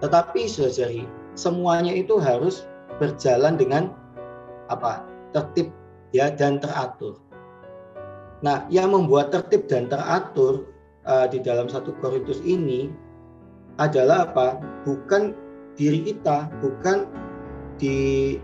Tetapi 0.00 0.48
saudari, 0.48 1.04
semuanya 1.36 1.92
itu 1.92 2.16
harus 2.16 2.64
berjalan 2.96 3.60
dengan 3.60 3.92
apa? 4.72 5.04
tertib 5.36 5.68
ya 6.16 6.32
dan 6.32 6.56
teratur. 6.56 7.20
Nah, 8.40 8.64
yang 8.72 8.96
membuat 8.96 9.28
tertib 9.28 9.68
dan 9.68 9.92
teratur 9.92 10.64
uh, 11.04 11.28
di 11.28 11.36
dalam 11.42 11.68
satu 11.68 11.92
Korintus 12.00 12.40
ini 12.48 12.88
adalah 13.76 14.30
apa? 14.30 14.56
Bukan 14.88 15.36
diri 15.76 16.00
kita, 16.00 16.48
bukan 16.64 17.04
di 17.76 18.36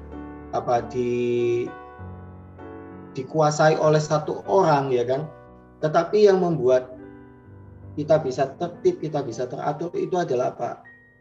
apa 0.55 0.87
di 0.87 1.65
dikuasai 3.15 3.79
oleh 3.79 4.03
satu 4.03 4.43
orang 4.51 4.91
ya 4.91 5.07
kan. 5.07 5.27
Tetapi 5.83 6.29
yang 6.31 6.43
membuat 6.43 6.95
kita 7.95 8.19
bisa 8.23 8.51
tertib, 8.59 8.99
kita 8.99 9.23
bisa 9.23 9.47
teratur 9.47 9.95
itu 9.95 10.19
adalah 10.19 10.55
apa? 10.55 10.71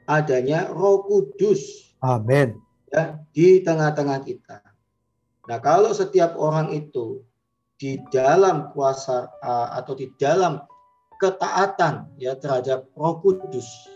Adanya 0.10 0.68
Roh 0.74 1.06
Kudus. 1.06 1.94
Amin. 2.04 2.60
Ya, 2.92 3.18
di 3.34 3.64
tengah-tengah 3.64 4.22
kita. 4.26 4.62
Nah, 5.50 5.58
kalau 5.62 5.94
setiap 5.94 6.38
orang 6.38 6.74
itu 6.74 7.24
di 7.78 8.00
dalam 8.14 8.72
kuasa 8.72 9.28
uh, 9.42 9.76
atau 9.76 9.98
di 9.98 10.08
dalam 10.16 10.62
ketaatan 11.18 12.12
ya 12.20 12.36
terhadap 12.38 12.90
Roh 12.98 13.22
Kudus, 13.22 13.88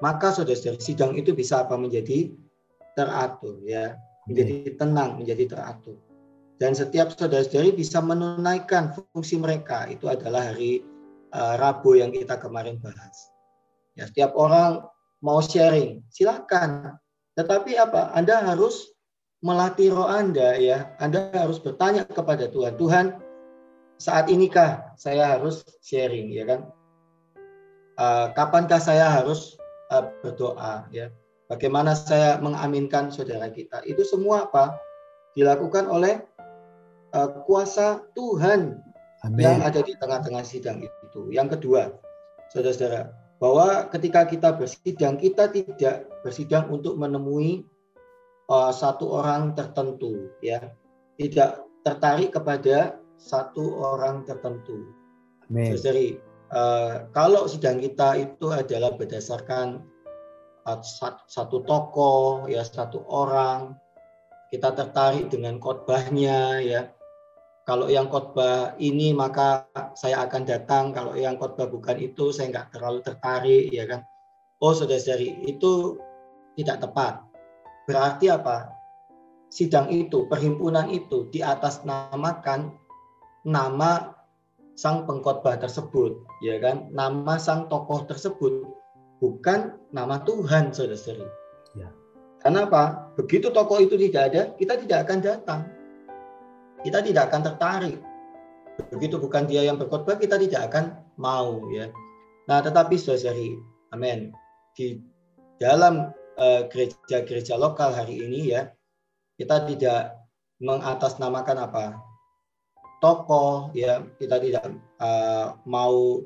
maka 0.00 0.32
saudara-saudari 0.32 0.80
sidang 0.80 1.12
itu 1.16 1.32
bisa 1.32 1.64
apa 1.64 1.76
menjadi 1.76 2.32
teratur 2.96 3.60
ya, 3.64 3.96
menjadi 4.24 4.76
tenang, 4.76 5.20
menjadi 5.20 5.44
teratur. 5.48 5.96
Dan 6.56 6.72
setiap 6.72 7.12
saudara-saudari 7.12 7.76
bisa 7.76 8.00
menunaikan 8.00 8.96
fungsi 9.12 9.36
mereka 9.36 9.84
itu 9.92 10.08
adalah 10.08 10.52
hari 10.52 10.80
uh, 11.36 11.60
Rabu 11.60 12.00
yang 12.00 12.08
kita 12.12 12.40
kemarin 12.40 12.80
bahas. 12.80 13.28
Ya, 13.92 14.08
setiap 14.08 14.32
orang 14.36 14.84
mau 15.20 15.44
sharing, 15.44 16.00
silakan. 16.08 16.96
Tetapi 17.36 17.76
apa? 17.76 18.12
Anda 18.16 18.40
harus 18.40 18.96
melatih 19.44 19.92
roh 19.92 20.08
Anda 20.08 20.56
ya. 20.56 20.96
Anda 20.96 21.28
harus 21.36 21.60
bertanya 21.60 22.08
kepada 22.08 22.48
Tuhan. 22.48 22.80
Tuhan, 22.80 23.06
saat 24.00 24.32
inikah 24.32 24.96
saya 24.96 25.36
harus 25.36 25.64
sharing 25.84 26.32
ya 26.32 26.44
kan? 26.48 26.60
Uh, 27.96 28.28
kapankah 28.36 28.80
saya 28.80 29.08
harus 29.08 29.60
uh, 29.92 30.08
berdoa 30.24 30.88
ya? 30.88 31.12
Bagaimana 31.52 31.94
saya 31.94 32.40
mengaminkan 32.40 33.12
saudara 33.12 33.48
kita? 33.52 33.84
Itu 33.84 34.02
semua 34.02 34.48
apa? 34.48 34.76
Dilakukan 35.36 35.86
oleh 35.86 36.24
uh, 37.16 37.28
kuasa 37.48 38.04
Tuhan 38.12 38.76
Amen. 39.24 39.40
yang 39.40 39.58
ada 39.64 39.80
di 39.80 39.96
tengah-tengah 39.96 40.44
sidang 40.44 40.84
itu. 40.84 41.32
Yang 41.32 41.56
kedua, 41.58 41.96
saudara-saudara, 42.52 43.10
bahwa 43.40 43.88
ketika 43.88 44.28
kita 44.28 44.52
bersidang, 44.52 45.16
kita 45.16 45.48
tidak 45.48 46.04
bersidang 46.20 46.68
untuk 46.68 47.00
menemui 47.00 47.64
uh, 48.52 48.70
satu 48.70 49.16
orang 49.16 49.56
tertentu, 49.56 50.28
ya, 50.44 50.76
tidak 51.16 51.64
tertarik 51.80 52.36
kepada 52.36 53.00
satu 53.16 53.80
orang 53.80 54.28
tertentu. 54.28 54.92
Jadi 55.48 56.18
uh, 56.52 57.06
kalau 57.14 57.46
sidang 57.46 57.78
kita 57.78 58.18
itu 58.18 58.50
adalah 58.50 58.92
berdasarkan 58.98 59.80
uh, 60.66 60.80
satu 61.30 61.62
tokoh, 61.64 62.50
ya 62.50 62.66
satu 62.66 63.06
orang, 63.06 63.78
kita 64.50 64.74
tertarik 64.74 65.30
dengan 65.30 65.58
khotbahnya, 65.62 66.60
ya. 66.62 66.95
Kalau 67.66 67.90
yang 67.90 68.06
khotbah 68.06 68.78
ini 68.78 69.10
maka 69.10 69.66
saya 69.98 70.22
akan 70.22 70.46
datang. 70.46 70.94
Kalau 70.94 71.18
yang 71.18 71.34
khotbah 71.34 71.66
bukan 71.66 71.98
itu 71.98 72.30
saya 72.30 72.54
nggak 72.54 72.78
terlalu 72.78 73.02
tertarik, 73.02 73.74
ya 73.74 73.90
kan? 73.90 74.06
Oh, 74.62 74.70
saudara-saudari, 74.72 75.44
itu 75.44 75.98
tidak 76.56 76.80
tepat 76.80 77.26
Berarti 77.86 78.26
apa? 78.28 78.74
Sidang 79.46 79.88
itu, 79.94 80.26
perhimpunan 80.26 80.90
itu 80.90 81.30
di 81.30 81.38
atas 81.38 81.86
namakan 81.86 82.74
nama 83.46 84.10
sang 84.74 85.06
pengkhotbah 85.06 85.56
tersebut, 85.62 86.18
ya 86.42 86.58
kan? 86.58 86.90
Nama 86.90 87.38
sang 87.38 87.70
tokoh 87.70 88.04
tersebut 88.10 88.66
bukan 89.22 89.78
nama 89.94 90.18
Tuhan, 90.26 90.74
saudara-saudari. 90.74 91.30
Ya. 91.78 91.88
Karena 92.42 92.66
apa? 92.66 93.14
Begitu 93.14 93.54
tokoh 93.54 93.78
itu 93.78 93.94
tidak 94.10 94.34
ada, 94.34 94.42
kita 94.58 94.74
tidak 94.82 94.98
akan 95.06 95.18
datang. 95.22 95.60
Kita 96.84 97.00
tidak 97.00 97.32
akan 97.32 97.42
tertarik. 97.52 97.98
Begitu 98.92 99.16
bukan 99.16 99.48
dia 99.48 99.64
yang 99.64 99.80
berkhotbah, 99.80 100.20
kita 100.20 100.36
tidak 100.36 100.68
akan 100.68 101.00
mau, 101.16 101.64
ya. 101.72 101.88
Nah, 102.44 102.60
tetapi 102.60 103.00
saudara-saudari, 103.00 103.56
amin. 103.96 104.30
Di 104.76 105.00
dalam 105.56 106.12
Eh, 106.36 106.68
gereja-gereja 106.68 107.56
lokal 107.56 107.96
hari 107.96 108.20
ini 108.20 108.52
ya 108.52 108.68
kita 109.40 109.64
tidak 109.72 110.20
mengatasnamakan 110.60 111.64
apa 111.64 111.96
tokoh 113.00 113.72
ya 113.72 114.04
kita 114.20 114.36
tidak 114.44 114.68
uh, 115.00 115.56
mau 115.64 116.20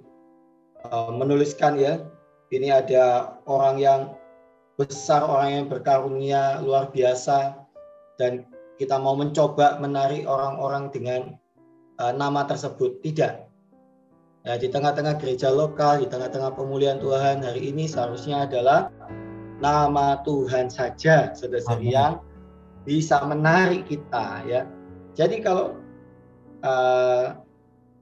uh, 0.82 1.14
menuliskan 1.14 1.78
ya 1.78 2.02
ini 2.50 2.74
ada 2.74 3.38
orang 3.46 3.78
yang 3.78 4.00
besar 4.74 5.22
orang 5.22 5.62
yang 5.62 5.66
berkarunia 5.70 6.58
luar 6.58 6.90
biasa 6.90 7.54
dan 8.18 8.49
kita 8.80 8.96
mau 8.96 9.12
mencoba 9.12 9.76
menarik 9.76 10.24
orang-orang 10.24 10.88
dengan 10.88 11.20
uh, 12.00 12.16
nama 12.16 12.48
tersebut 12.48 13.04
tidak 13.04 13.44
ya 14.48 14.56
di 14.56 14.72
tengah-tengah 14.72 15.20
gereja 15.20 15.52
lokal 15.52 16.00
di 16.00 16.08
tengah-tengah 16.08 16.56
pemulihan 16.56 16.96
Tuhan 16.96 17.44
hari 17.44 17.68
ini 17.68 17.84
seharusnya 17.84 18.48
adalah 18.48 18.88
nama 19.60 20.24
Tuhan 20.24 20.72
saja, 20.72 21.36
saudara-saudara 21.36 21.84
yang 21.84 22.14
bisa 22.88 23.20
menarik 23.28 23.84
kita 23.84 24.40
ya. 24.48 24.64
Jadi 25.12 25.44
kalau 25.44 25.76
uh, 26.64 27.36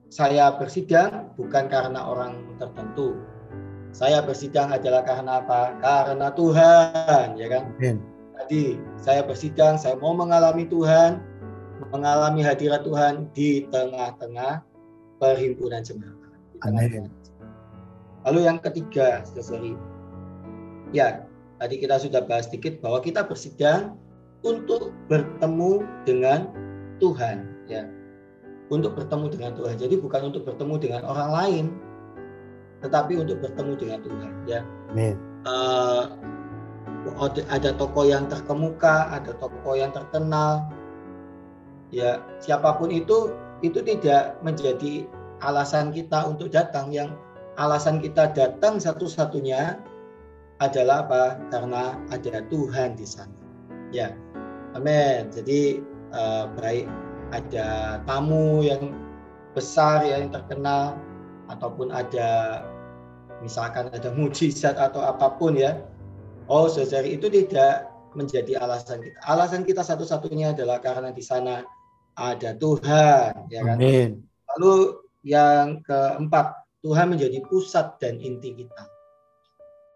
saya 0.08 0.54
bersidang 0.54 1.34
bukan 1.34 1.66
karena 1.66 2.00
orang 2.06 2.38
tertentu. 2.62 3.18
Saya 3.90 4.22
bersidang 4.22 4.70
adalah 4.70 5.02
karena 5.02 5.42
apa? 5.42 5.74
Karena 5.82 6.28
Tuhan, 6.30 7.34
ya 7.34 7.48
kan? 7.50 7.74
Amen. 7.80 8.17
Jadi 8.38 8.78
saya 8.98 9.26
bersidang, 9.26 9.74
saya 9.76 9.98
mau 9.98 10.14
mengalami 10.14 10.64
Tuhan, 10.70 11.18
mengalami 11.90 12.46
hadirat 12.46 12.86
Tuhan 12.86 13.26
di 13.34 13.66
tengah-tengah 13.70 14.62
perhimpunan 15.18 15.82
jemaat. 15.82 16.14
Amin. 16.66 17.10
Lalu 18.26 18.40
yang 18.46 18.58
ketiga, 18.62 19.22
saudara 19.26 19.74
ya 20.90 21.22
tadi 21.58 21.78
kita 21.82 21.98
sudah 21.98 22.22
bahas 22.24 22.46
sedikit 22.46 22.78
bahwa 22.78 23.02
kita 23.02 23.26
bersidang 23.26 23.98
untuk 24.46 24.94
bertemu 25.10 25.82
dengan 26.06 26.50
Tuhan 27.02 27.46
ya. 27.66 27.86
Untuk 28.68 29.00
bertemu 29.00 29.26
dengan 29.32 29.52
Tuhan. 29.56 29.80
Jadi 29.80 29.96
bukan 29.96 30.28
untuk 30.28 30.44
bertemu 30.44 30.74
dengan 30.76 31.02
orang 31.08 31.30
lain 31.32 31.66
tetapi 32.78 33.18
untuk 33.18 33.42
bertemu 33.42 33.72
dengan 33.74 33.98
Tuhan 34.06 34.32
ya. 34.46 34.60
Uh, 35.46 36.14
ada 37.48 37.70
tokoh 37.76 38.04
yang 38.06 38.28
terkemuka 38.28 39.08
ada 39.12 39.32
tokoh 39.36 39.74
yang 39.78 39.90
terkenal 39.94 40.68
ya 41.88 42.20
siapa 42.42 42.76
pun 42.76 42.92
itu 42.92 43.32
itu 43.64 43.82
tidak 43.82 44.38
menjadi 44.44 45.08
alasan 45.42 45.90
kita 45.90 46.26
untuk 46.26 46.50
datang 46.50 46.90
yang 46.90 47.14
alasan 47.58 47.98
kita 47.98 48.30
datang 48.30 48.78
satu-satunya 48.78 49.78
adalah 50.58 51.06
apa? 51.06 51.38
Karena 51.50 51.94
ada 52.10 52.42
Tuhan 52.50 52.98
di 52.98 53.06
sana. 53.06 53.34
Ya, 53.94 54.14
amin. 54.74 55.30
Jadi 55.30 55.82
uh, 56.14 56.50
baik 56.58 56.86
ada 57.30 57.98
tamu 58.06 58.62
yang 58.62 58.94
besar 59.54 60.06
ya, 60.06 60.22
yang 60.22 60.34
terkenal 60.34 60.98
ataupun 61.50 61.90
ada 61.94 62.62
misalkan 63.38 63.88
ada 63.94 64.10
mujizat 64.14 64.74
atau 64.78 65.02
apa 65.02 65.34
pun 65.38 65.54
ya. 65.54 65.78
Oh, 66.48 66.64
saudara 66.64 67.04
itu 67.04 67.28
tidak 67.28 67.92
menjadi 68.16 68.56
alasan 68.56 69.04
kita. 69.04 69.20
Alasan 69.28 69.62
kita 69.68 69.84
satu-satunya 69.84 70.56
adalah 70.56 70.80
karena 70.80 71.12
di 71.12 71.20
sana 71.20 71.60
ada 72.16 72.56
Tuhan, 72.56 73.52
ya 73.52 73.60
kan? 73.62 73.76
Amin. 73.76 74.24
Lalu 74.56 74.96
yang 75.28 75.84
keempat, 75.84 76.56
Tuhan 76.80 77.12
menjadi 77.12 77.44
pusat 77.44 78.00
dan 78.00 78.16
inti 78.16 78.56
kita. 78.64 78.84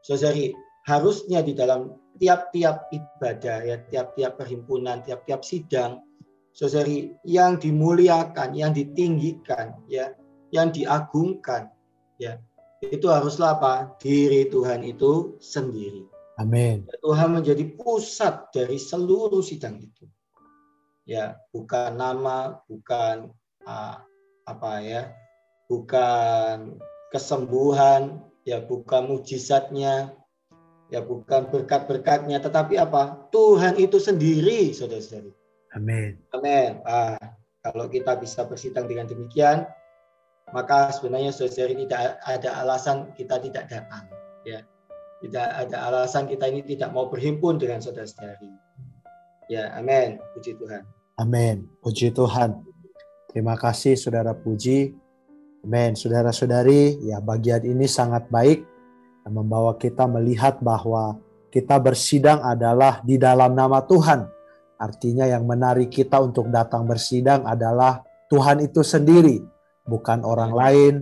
Saudari, 0.04 0.52
harusnya 0.84 1.40
di 1.40 1.56
dalam 1.56 1.96
tiap-tiap 2.20 2.92
ibadah 2.92 3.58
ya, 3.64 3.76
tiap-tiap 3.88 4.36
perhimpunan, 4.36 5.00
tiap-tiap 5.06 5.40
sidang, 5.46 6.04
saudari 6.52 7.16
yang 7.24 7.56
dimuliakan, 7.56 8.52
yang 8.52 8.76
ditinggikan 8.76 9.78
ya, 9.88 10.12
yang 10.52 10.68
diagungkan 10.68 11.72
ya. 12.20 12.36
Itu 12.82 13.08
haruslah 13.08 13.56
apa? 13.56 13.74
Diri 14.02 14.50
Tuhan 14.50 14.82
itu 14.82 15.38
sendiri. 15.38 16.02
Amin. 16.42 16.90
Tuhan 16.98 17.38
menjadi 17.38 17.62
pusat 17.78 18.50
dari 18.50 18.74
seluruh 18.82 19.40
sidang 19.46 19.78
itu. 19.78 20.10
Ya, 21.06 21.38
bukan 21.54 21.94
nama, 21.94 22.58
bukan 22.66 23.30
uh, 23.62 23.96
apa 24.46 24.72
ya, 24.82 25.14
bukan 25.70 26.78
kesembuhan, 27.14 28.22
ya 28.42 28.58
bukan 28.62 29.06
mujizatnya, 29.06 30.14
ya 30.90 31.00
bukan 31.02 31.46
berkat-berkatnya, 31.50 32.42
tetapi 32.42 32.78
apa? 32.78 33.30
Tuhan 33.30 33.78
itu 33.78 34.02
sendiri, 34.02 34.74
saudara-saudari. 34.74 35.30
Amin. 35.78 36.18
Amin. 36.34 36.82
Ah, 36.84 37.18
kalau 37.62 37.86
kita 37.86 38.18
bisa 38.18 38.44
bersidang 38.44 38.90
dengan 38.90 39.06
demikian, 39.06 39.64
maka 40.50 40.90
sebenarnya 40.90 41.30
saudara-saudari 41.30 41.86
tidak 41.86 42.18
ada 42.26 42.50
alasan 42.60 43.14
kita 43.14 43.38
tidak 43.40 43.64
datang. 43.70 44.04
Ya, 44.42 44.66
tidak 45.22 45.46
ada 45.54 45.76
alasan 45.86 46.26
kita 46.26 46.50
ini 46.50 46.66
tidak 46.66 46.90
mau 46.90 47.06
berhimpun 47.06 47.56
dengan 47.56 47.78
saudara-saudari. 47.78 48.50
Ya, 49.46 49.70
amin. 49.78 50.18
Puji 50.34 50.58
Tuhan. 50.58 50.82
Amin. 51.22 51.70
Puji 51.78 52.10
Tuhan. 52.10 52.66
Terima 53.30 53.54
kasih 53.54 53.94
saudara 53.96 54.34
Puji 54.34 54.92
Amin. 55.62 55.94
Saudara-saudari, 55.94 56.98
ya 57.06 57.22
bagian 57.22 57.62
ini 57.62 57.86
sangat 57.86 58.26
baik 58.26 58.66
dan 59.22 59.30
membawa 59.30 59.78
kita 59.78 60.10
melihat 60.10 60.58
bahwa 60.58 61.22
kita 61.54 61.78
bersidang 61.78 62.42
adalah 62.42 62.98
di 63.06 63.14
dalam 63.14 63.54
nama 63.54 63.78
Tuhan. 63.86 64.26
Artinya 64.74 65.22
yang 65.30 65.46
menarik 65.46 65.94
kita 65.94 66.18
untuk 66.18 66.50
datang 66.50 66.82
bersidang 66.82 67.46
adalah 67.46 68.02
Tuhan 68.26 68.58
itu 68.66 68.82
sendiri, 68.82 69.38
bukan 69.86 70.26
orang 70.26 70.50
lain, 70.50 70.94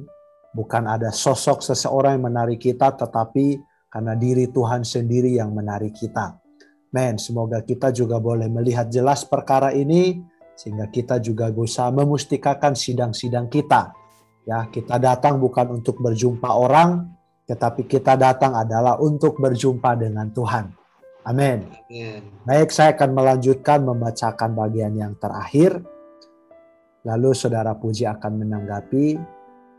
bukan 0.53 0.85
ada 0.85 1.09
sosok 1.09 1.65
seseorang 1.65 2.21
yang 2.21 2.29
menarik 2.29 2.61
kita, 2.61 2.93
tetapi 2.93 3.57
karena 3.91 4.15
diri 4.15 4.47
Tuhan 4.49 4.87
sendiri 4.87 5.35
yang 5.37 5.53
menarik 5.53 5.93
kita. 5.99 6.39
Men, 6.95 7.19
semoga 7.19 7.63
kita 7.67 7.91
juga 7.91 8.23
boleh 8.23 8.47
melihat 8.47 8.87
jelas 8.89 9.27
perkara 9.27 9.75
ini, 9.75 10.23
sehingga 10.55 10.89
kita 10.89 11.19
juga 11.19 11.51
bisa 11.51 11.91
memustikakan 11.91 12.79
sidang-sidang 12.79 13.51
kita 13.51 14.01
Ya, 14.49 14.67
kita 14.73 14.97
datang 14.97 15.37
bukan 15.37 15.79
untuk 15.81 16.01
berjumpa 16.01 16.49
orang, 16.49 17.13
tetapi 17.45 17.85
kita 17.85 18.17
datang 18.17 18.57
adalah 18.57 18.97
untuk 18.99 19.37
berjumpa 19.37 19.95
dengan 20.01 20.33
Tuhan. 20.33 20.73
Amin. 21.23 21.69
Baik, 22.49 22.73
saya 22.73 22.97
akan 22.97 23.11
melanjutkan 23.13 23.85
membacakan 23.85 24.57
bagian 24.57 24.97
yang 24.97 25.13
terakhir. 25.21 25.85
Lalu 27.05 27.31
saudara 27.37 27.77
Puji 27.77 28.09
akan 28.09 28.43
menanggapi. 28.43 29.07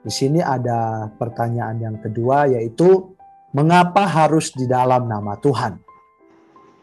Di 0.01 0.11
sini 0.13 0.39
ada 0.41 1.09
pertanyaan 1.19 1.77
yang 1.77 1.97
kedua 1.99 2.49
yaitu 2.49 3.13
mengapa 3.51 4.07
harus 4.07 4.51
di 4.55 4.67
dalam 4.67 5.07
nama 5.07 5.35
Tuhan? 5.39 5.73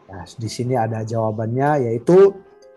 Nah, 0.09 0.25
di 0.25 0.49
sini 0.49 0.73
ada 0.73 1.05
jawabannya 1.05 1.89
yaitu 1.89 2.33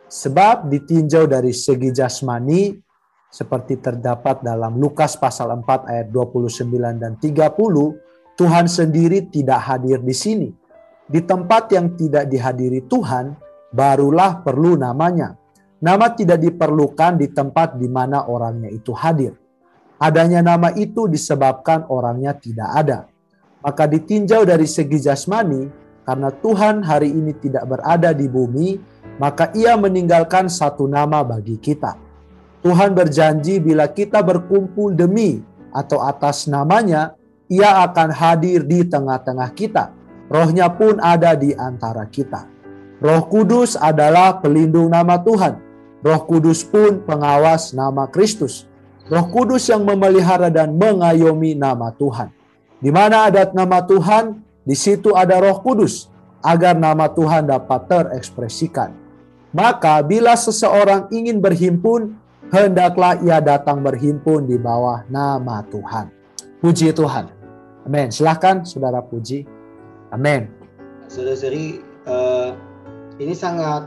sebab 0.09 0.69
ditinjau 0.69 1.25
dari 1.25 1.57
segi 1.57 1.89
jasmani 1.89 2.77
seperti 3.33 3.81
terdapat 3.81 4.45
dalam 4.45 4.77
Lukas 4.77 5.17
pasal 5.17 5.49
4 5.57 5.89
ayat 5.89 6.13
29 6.13 7.01
dan 7.01 7.17
30, 7.17 8.37
Tuhan 8.37 8.67
sendiri 8.69 9.33
tidak 9.33 9.73
hadir 9.73 10.05
di 10.05 10.13
sini. 10.13 10.49
Di 11.09 11.25
tempat 11.25 11.73
yang 11.73 11.97
tidak 11.97 12.29
dihadiri 12.29 12.85
Tuhan, 12.85 13.33
barulah 13.73 14.45
perlu 14.45 14.77
namanya. 14.77 15.33
Nama 15.81 16.13
tidak 16.13 16.45
diperlukan 16.45 17.19
di 17.19 17.33
tempat 17.33 17.81
di 17.81 17.89
mana 17.89 18.29
orangnya 18.29 18.69
itu 18.69 18.93
hadir. 18.93 19.33
Adanya 19.97 20.45
nama 20.45 20.69
itu 20.77 21.09
disebabkan 21.09 21.89
orangnya 21.89 22.37
tidak 22.37 22.69
ada. 22.69 22.99
Maka 23.63 23.87
ditinjau 23.87 24.43
dari 24.43 24.67
segi 24.67 24.99
jasmani, 24.99 25.71
karena 26.03 26.35
Tuhan 26.35 26.83
hari 26.83 27.15
ini 27.15 27.31
tidak 27.39 27.65
berada 27.71 28.11
di 28.11 28.27
bumi, 28.27 28.77
maka 29.23 29.55
ia 29.55 29.79
meninggalkan 29.79 30.51
satu 30.51 30.91
nama 30.91 31.23
bagi 31.23 31.55
kita 31.63 32.13
Tuhan 32.63 32.95
berjanji 32.95 33.59
bila 33.59 33.91
kita 33.91 34.23
berkumpul 34.23 34.95
demi 34.95 35.43
atau 35.75 35.99
atas 35.99 36.47
namanya, 36.47 37.19
ia 37.51 37.83
akan 37.83 38.15
hadir 38.15 38.63
di 38.63 38.87
tengah-tengah 38.87 39.51
kita. 39.53 39.91
Rohnya 40.31 40.71
pun 40.71 41.03
ada 41.03 41.35
di 41.35 41.53
antara 41.53 42.07
kita. 42.07 42.47
Roh 43.03 43.27
Kudus 43.27 43.75
adalah 43.75 44.39
pelindung 44.39 44.95
nama 44.95 45.19
Tuhan. 45.19 45.59
Roh 46.07 46.23
Kudus 46.23 46.63
pun 46.63 47.03
pengawas 47.03 47.75
nama 47.75 48.07
Kristus. 48.07 48.71
Roh 49.11 49.27
Kudus 49.27 49.67
yang 49.67 49.83
memelihara 49.83 50.47
dan 50.47 50.79
mengayomi 50.79 51.59
nama 51.59 51.91
Tuhan. 51.99 52.31
Di 52.83 52.91
mana 52.91 53.31
ada 53.31 53.47
nama 53.55 53.79
Tuhan, 53.79 54.43
di 54.67 54.75
situ 54.75 55.15
ada 55.15 55.39
Roh 55.39 55.63
Kudus, 55.63 56.11
agar 56.43 56.75
nama 56.75 57.07
Tuhan 57.07 57.47
dapat 57.47 57.87
terekspresikan. 57.87 58.91
Maka 59.55 60.03
bila 60.03 60.35
seseorang 60.35 61.07
ingin 61.15 61.39
berhimpun, 61.39 62.19
hendaklah 62.51 63.23
ia 63.23 63.39
datang 63.39 63.87
berhimpun 63.87 64.51
di 64.51 64.59
bawah 64.59 65.07
nama 65.07 65.63
Tuhan. 65.71 66.11
Puji 66.59 66.91
Tuhan. 66.91 67.31
Amin. 67.87 68.11
Silahkan 68.11 68.67
saudara 68.67 68.99
puji. 68.99 69.47
Amin. 70.11 70.51
Saudara-saudari, 71.07 71.87
uh, 72.11 72.51
ini 73.23 73.31
sangat 73.31 73.87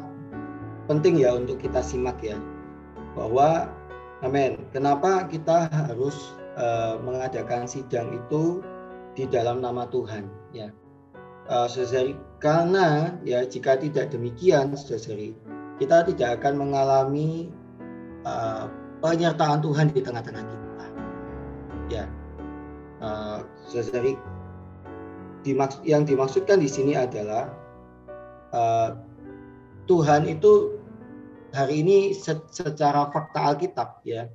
penting 0.87 1.19
ya 1.19 1.35
untuk 1.35 1.59
kita 1.59 1.83
simak 1.83 2.15
ya. 2.23 2.39
Bahwa, 3.11 3.67
amin, 4.23 4.55
kenapa 4.71 5.27
kita 5.27 5.67
harus 5.67 6.31
uh, 6.55 6.95
mengadakan 7.03 7.67
sidang 7.67 8.11
itu 8.15 8.63
di 9.15 9.25
dalam 9.25 9.63
nama 9.63 9.87
Tuhan 9.89 10.27
ya. 10.51 10.69
Uh, 11.45 11.69
karena 12.41 13.13
ya 13.21 13.45
jika 13.45 13.77
tidak 13.77 14.09
demikian 14.09 14.73
kita 15.77 16.01
tidak 16.09 16.41
akan 16.41 16.53
mengalami 16.57 17.53
uh, 18.25 18.65
penyertaan 18.99 19.61
Tuhan 19.61 19.93
di 19.93 20.01
tengah-tengah 20.01 20.41
kita. 20.41 20.85
Ya, 21.93 22.05
uh, 22.99 23.45
dimaks 25.45 25.77
yang 25.85 26.09
dimaksudkan 26.09 26.57
di 26.57 26.65
sini 26.65 26.97
adalah 26.97 27.53
uh, 28.49 28.97
Tuhan 29.85 30.25
itu 30.25 30.81
hari 31.53 31.85
ini 31.85 32.17
secara 32.17 33.13
fakta 33.13 33.53
Alkitab 33.53 34.01
ya 34.01 34.25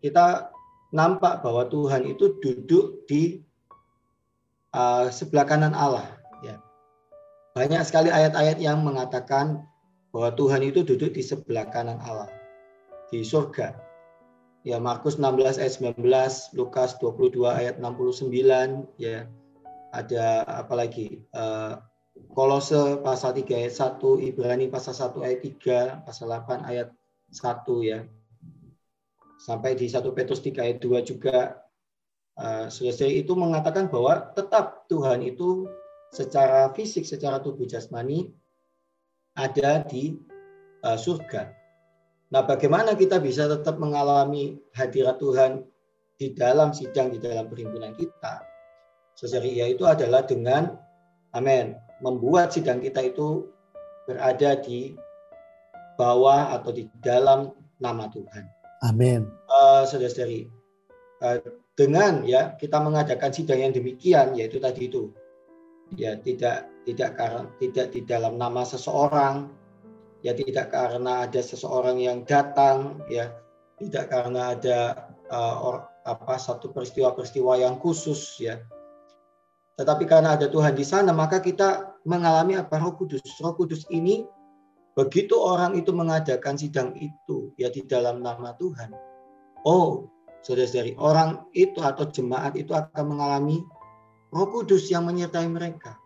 kita 0.00 0.48
nampak 0.96 1.44
bahwa 1.44 1.68
Tuhan 1.68 2.08
itu 2.08 2.40
duduk 2.40 3.04
di 3.04 3.44
uh, 4.74 5.06
sebelah 5.08 5.46
kanan 5.46 5.72
Allah 5.72 6.04
ya 6.42 6.58
banyak 7.54 7.80
sekali 7.86 8.10
ayat-ayat 8.10 8.58
yang 8.58 8.82
mengatakan 8.82 9.62
bahwa 10.10 10.34
Tuhan 10.34 10.62
itu 10.66 10.82
duduk 10.82 11.14
di 11.14 11.22
sebelah 11.22 11.70
kanan 11.70 11.98
Allah 12.02 12.30
di 13.14 13.22
surga. 13.22 13.78
Ya 14.66 14.80
Markus 14.82 15.20
16 15.20 15.60
ayat 15.60 15.74
19, 15.78 16.56
Lukas 16.56 16.96
22 16.98 17.46
ayat 17.46 17.76
69, 17.78 18.90
ya 18.98 19.28
ada 19.94 20.42
apa 20.48 20.74
lagi? 20.74 21.22
Uh, 21.30 21.78
Kolose 22.34 22.98
pasal 23.02 23.34
3 23.38 23.54
ayat 23.54 23.74
1, 23.74 24.02
Ibrani 24.34 24.66
pasal 24.70 24.94
1 24.94 25.22
ayat 25.22 25.40
3, 26.02 26.06
pasal 26.06 26.26
8 26.30 26.66
ayat 26.66 26.88
1 27.30 27.90
ya. 27.90 28.06
Sampai 29.38 29.76
di 29.78 29.86
1 29.90 30.00
Petrus 30.14 30.40
3 30.40 30.58
ayat 30.58 30.78
2 30.80 31.04
juga 31.04 31.58
selesai 32.68 33.24
itu 33.24 33.32
mengatakan 33.38 33.86
bahwa 33.86 34.34
tetap 34.34 34.90
Tuhan 34.90 35.22
itu 35.22 35.70
secara 36.14 36.70
fisik, 36.74 37.02
secara 37.02 37.42
tubuh 37.42 37.66
jasmani 37.66 38.30
ada 39.34 39.82
di 39.82 40.14
uh, 40.86 40.94
surga. 40.94 41.50
Nah, 42.30 42.42
bagaimana 42.46 42.94
kita 42.94 43.18
bisa 43.18 43.50
tetap 43.50 43.78
mengalami 43.78 44.58
hadirat 44.74 45.18
Tuhan 45.18 45.66
di 46.18 46.34
dalam 46.34 46.70
sidang, 46.70 47.10
di 47.10 47.18
dalam 47.18 47.50
perhimpunan 47.50 47.94
kita? 47.98 48.42
Seseria 49.14 49.70
itu 49.70 49.86
adalah 49.86 50.26
dengan, 50.26 50.74
amin, 51.34 51.78
membuat 52.02 52.50
sidang 52.50 52.82
kita 52.82 53.10
itu 53.14 53.46
berada 54.06 54.58
di 54.58 54.94
bawah 55.94 56.54
atau 56.58 56.74
di 56.74 56.90
dalam 57.02 57.54
nama 57.78 58.10
Tuhan. 58.10 58.44
Amin. 58.86 59.30
Uh, 59.46 59.86
saudara-saudari, 59.86 60.50
uh, 61.22 61.38
dengan 61.74 62.22
ya 62.22 62.54
kita 62.54 62.78
mengadakan 62.78 63.34
sidang 63.34 63.58
yang 63.58 63.74
demikian, 63.74 64.34
yaitu 64.38 64.62
tadi 64.62 64.86
itu, 64.86 65.10
ya 65.98 66.14
tidak 66.22 66.70
tidak 66.86 67.18
karena 67.18 67.50
tidak 67.58 67.86
di 67.90 68.00
dalam 68.06 68.38
nama 68.38 68.62
seseorang, 68.62 69.50
ya 70.22 70.32
tidak 70.32 70.70
karena 70.70 71.28
ada 71.28 71.40
seseorang 71.44 72.00
yang 72.00 72.24
datang 72.24 73.02
ya 73.12 73.34
tidak 73.76 74.08
karena 74.08 74.54
ada 74.56 74.78
uh, 75.28 75.56
or, 75.60 75.76
apa 76.08 76.40
satu 76.40 76.70
peristiwa-peristiwa 76.70 77.60
yang 77.60 77.76
khusus 77.82 78.38
ya. 78.38 78.62
Tetapi 79.74 80.06
karena 80.06 80.38
ada 80.38 80.46
Tuhan 80.46 80.78
di 80.78 80.86
sana 80.86 81.10
maka 81.10 81.42
kita 81.42 81.98
mengalami 82.06 82.54
apa? 82.54 82.78
Roh 82.78 82.94
Kudus. 82.94 83.26
Roh 83.42 83.58
Kudus 83.58 83.82
ini 83.90 84.22
begitu 84.94 85.34
orang 85.34 85.74
itu 85.74 85.90
mengadakan 85.90 86.54
sidang 86.54 86.94
itu 86.94 87.50
ya 87.58 87.68
di 87.68 87.82
dalam 87.82 88.22
nama 88.22 88.54
Tuhan. 88.54 88.94
Oh 89.66 90.13
saudara-saudari 90.44 90.94
orang 91.00 91.48
itu 91.56 91.80
atau 91.80 92.06
jemaat 92.06 92.54
itu 92.54 92.76
akan 92.76 93.16
mengalami 93.16 93.64
Roh 94.30 94.48
Kudus 94.52 94.92
yang 94.92 95.08
menyertai 95.08 95.48
mereka 95.48 95.96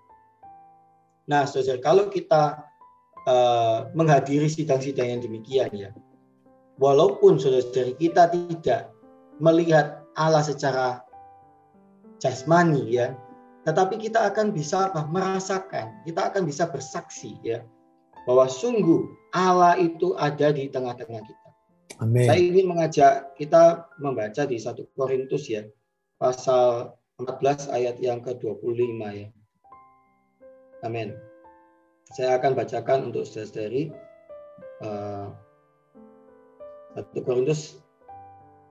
nah 1.28 1.44
saudara 1.44 1.82
kalau 1.82 2.08
kita 2.08 2.68
uh, 3.28 3.78
menghadiri 3.92 4.48
sidang-sidang 4.48 5.18
yang 5.18 5.20
demikian 5.20 5.70
ya. 5.76 5.90
Walaupun 6.78 7.36
saudara-saudari 7.36 7.98
kita 7.98 8.30
tidak 8.30 8.94
melihat 9.42 10.06
Allah 10.14 10.42
secara 10.46 11.02
jasmani 12.22 12.86
ya, 12.86 13.18
tetapi 13.66 13.98
kita 13.98 14.30
akan 14.30 14.54
bisa 14.54 14.90
apa? 14.90 15.06
merasakan, 15.10 16.02
kita 16.06 16.30
akan 16.30 16.46
bisa 16.46 16.70
bersaksi 16.70 17.34
ya 17.42 17.66
bahwa 18.30 18.46
sungguh 18.46 19.10
Allah 19.34 19.74
itu 19.78 20.14
ada 20.14 20.54
di 20.54 20.70
tengah-tengah 20.70 21.22
kita. 21.26 21.47
Amin. 21.98 22.30
Saya 22.30 22.38
ingin 22.38 22.66
mengajak 22.70 23.34
kita 23.34 23.90
membaca 23.98 24.46
di 24.46 24.54
satu 24.54 24.86
Korintus 24.94 25.50
ya, 25.50 25.66
pasal 26.14 26.94
14 27.18 27.74
ayat 27.74 27.98
yang 27.98 28.22
ke-25 28.22 29.02
ya. 29.18 29.28
Amin. 30.86 31.18
Saya 32.14 32.38
akan 32.38 32.54
bacakan 32.54 33.10
untuk 33.10 33.26
saudari 33.26 33.90
uh, 34.86 35.34
1 36.94 37.26
Korintus 37.26 37.82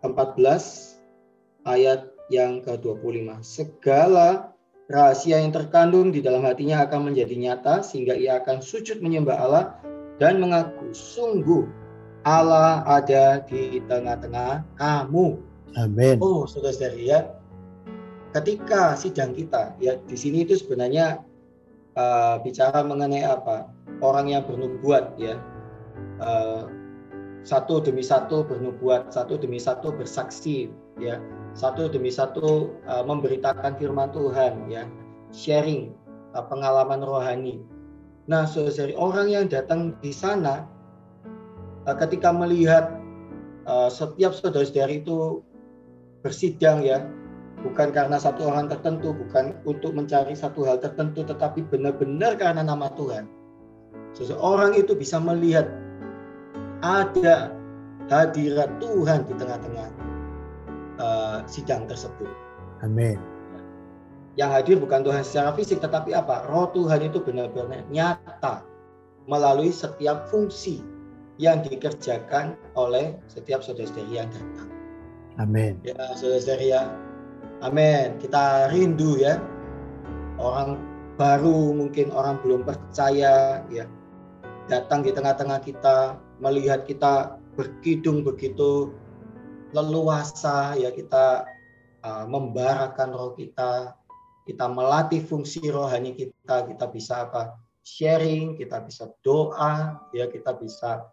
14 0.01 1.67
ayat 1.67 2.07
yang 2.31 2.63
ke-25. 2.63 3.43
Segala 3.43 4.55
rahasia 4.87 5.43
yang 5.43 5.51
terkandung 5.51 6.15
di 6.15 6.23
dalam 6.23 6.47
hatinya 6.47 6.87
akan 6.87 7.11
menjadi 7.11 7.35
nyata 7.35 7.83
sehingga 7.83 8.15
ia 8.15 8.39
akan 8.39 8.63
sujud 8.63 9.03
menyembah 9.03 9.35
Allah 9.35 9.65
dan 10.15 10.39
mengaku 10.39 10.95
sungguh 10.95 11.67
Allah 12.27 12.83
ada 12.83 13.39
di 13.47 13.79
tengah-tengah 13.87 14.67
kamu. 14.75 15.39
Amin. 15.79 16.19
Oh, 16.19 16.43
saudara-saudari 16.43 17.07
ya. 17.07 17.31
Ketika 18.35 18.99
sidang 18.99 19.31
kita 19.31 19.71
ya 19.79 19.95
di 20.03 20.19
sini 20.19 20.43
itu 20.43 20.59
sebenarnya 20.59 21.23
uh, 21.95 22.35
bicara 22.43 22.83
mengenai 22.83 23.23
apa 23.23 23.71
orang 24.03 24.27
yang 24.27 24.43
bernubuat 24.43 25.15
ya 25.15 25.39
uh, 26.19 26.67
satu 27.47 27.79
demi 27.79 28.03
satu 28.03 28.43
bernubuat, 28.43 29.15
satu 29.15 29.39
demi 29.39 29.55
satu 29.55 29.95
bersaksi, 29.95 30.67
ya, 30.99 31.23
satu 31.55 31.87
demi 31.87 32.11
satu 32.11 32.75
uh, 32.91 33.07
memberitakan 33.07 33.79
firman 33.79 34.11
Tuhan, 34.11 34.67
ya, 34.67 34.83
sharing 35.31 35.95
uh, 36.35 36.43
pengalaman 36.43 36.99
rohani. 36.99 37.63
Nah, 38.27 38.43
saudari 38.43 38.91
orang 38.99 39.31
yang 39.31 39.45
datang 39.47 39.95
di 40.03 40.11
sana 40.11 40.67
ketika 41.95 42.35
melihat 42.35 42.99
uh, 43.63 43.87
setiap 43.87 44.35
saudara-saudari 44.35 44.99
itu 44.99 45.39
bersidang, 46.19 46.83
ya, 46.83 47.07
bukan 47.63 47.95
karena 47.95 48.19
satu 48.19 48.51
orang 48.51 48.67
tertentu, 48.67 49.15
bukan 49.15 49.55
untuk 49.63 49.95
mencari 49.95 50.35
satu 50.35 50.67
hal 50.67 50.83
tertentu, 50.83 51.23
tetapi 51.23 51.63
benar-benar 51.71 52.35
karena 52.35 52.65
nama 52.65 52.91
Tuhan. 52.99 53.23
Seseorang 54.11 54.75
itu 54.75 54.97
bisa 54.97 55.21
melihat 55.21 55.69
ada 56.83 57.55
hadirat 58.11 58.67
Tuhan 58.83 59.23
di 59.29 59.33
tengah-tengah 59.39 59.89
uh, 60.99 61.39
sidang 61.47 61.87
tersebut. 61.87 62.27
Amin. 62.83 63.15
Yang 64.37 64.49
hadir 64.53 64.75
bukan 64.77 65.01
Tuhan 65.01 65.23
secara 65.25 65.49
fisik, 65.55 65.81
tetapi 65.81 66.13
apa? 66.13 66.45
Roh 66.51 66.69
Tuhan 66.75 67.01
itu 67.01 67.17
benar-benar 67.17 67.81
nyata 67.89 68.61
melalui 69.25 69.73
setiap 69.73 70.29
fungsi 70.29 70.85
yang 71.37 71.61
dikerjakan 71.61 72.57
oleh 72.73 73.17
setiap 73.29 73.61
saudara-saudari 73.61 74.13
yang 74.17 74.29
datang. 74.33 74.69
Amin. 75.37 75.77
Ya, 75.85 75.97
saudara-saudari 76.17 76.73
ya. 76.73 76.89
Amin. 77.61 78.17
Kita 78.17 78.73
rindu 78.73 79.21
ya. 79.21 79.37
Orang 80.37 80.81
baru 81.17 81.73
mungkin 81.73 82.13
orang 82.13 82.37
belum 82.45 82.61
percaya 82.61 83.65
ya 83.73 83.85
datang 84.69 85.01
di 85.01 85.09
tengah-tengah 85.09 85.65
kita 85.65 86.21
melihat 86.37 86.85
kita 86.85 87.41
berkidung 87.57 88.21
begitu 88.21 88.93
leluasa 89.73 90.77
ya 90.77 90.93
kita 90.93 91.49
uh, 92.05 92.25
membarakan 92.29 93.17
roh 93.17 93.33
kita 93.33 93.97
kita 94.45 94.65
melatih 94.69 95.25
fungsi 95.25 95.59
rohani 95.73 96.13
kita 96.13 96.69
kita 96.69 96.85
bisa 96.93 97.25
apa 97.25 97.57
sharing 97.81 98.53
kita 98.53 98.85
bisa 98.85 99.09
doa 99.25 99.97
ya 100.13 100.29
kita 100.29 100.53
bisa 100.53 101.09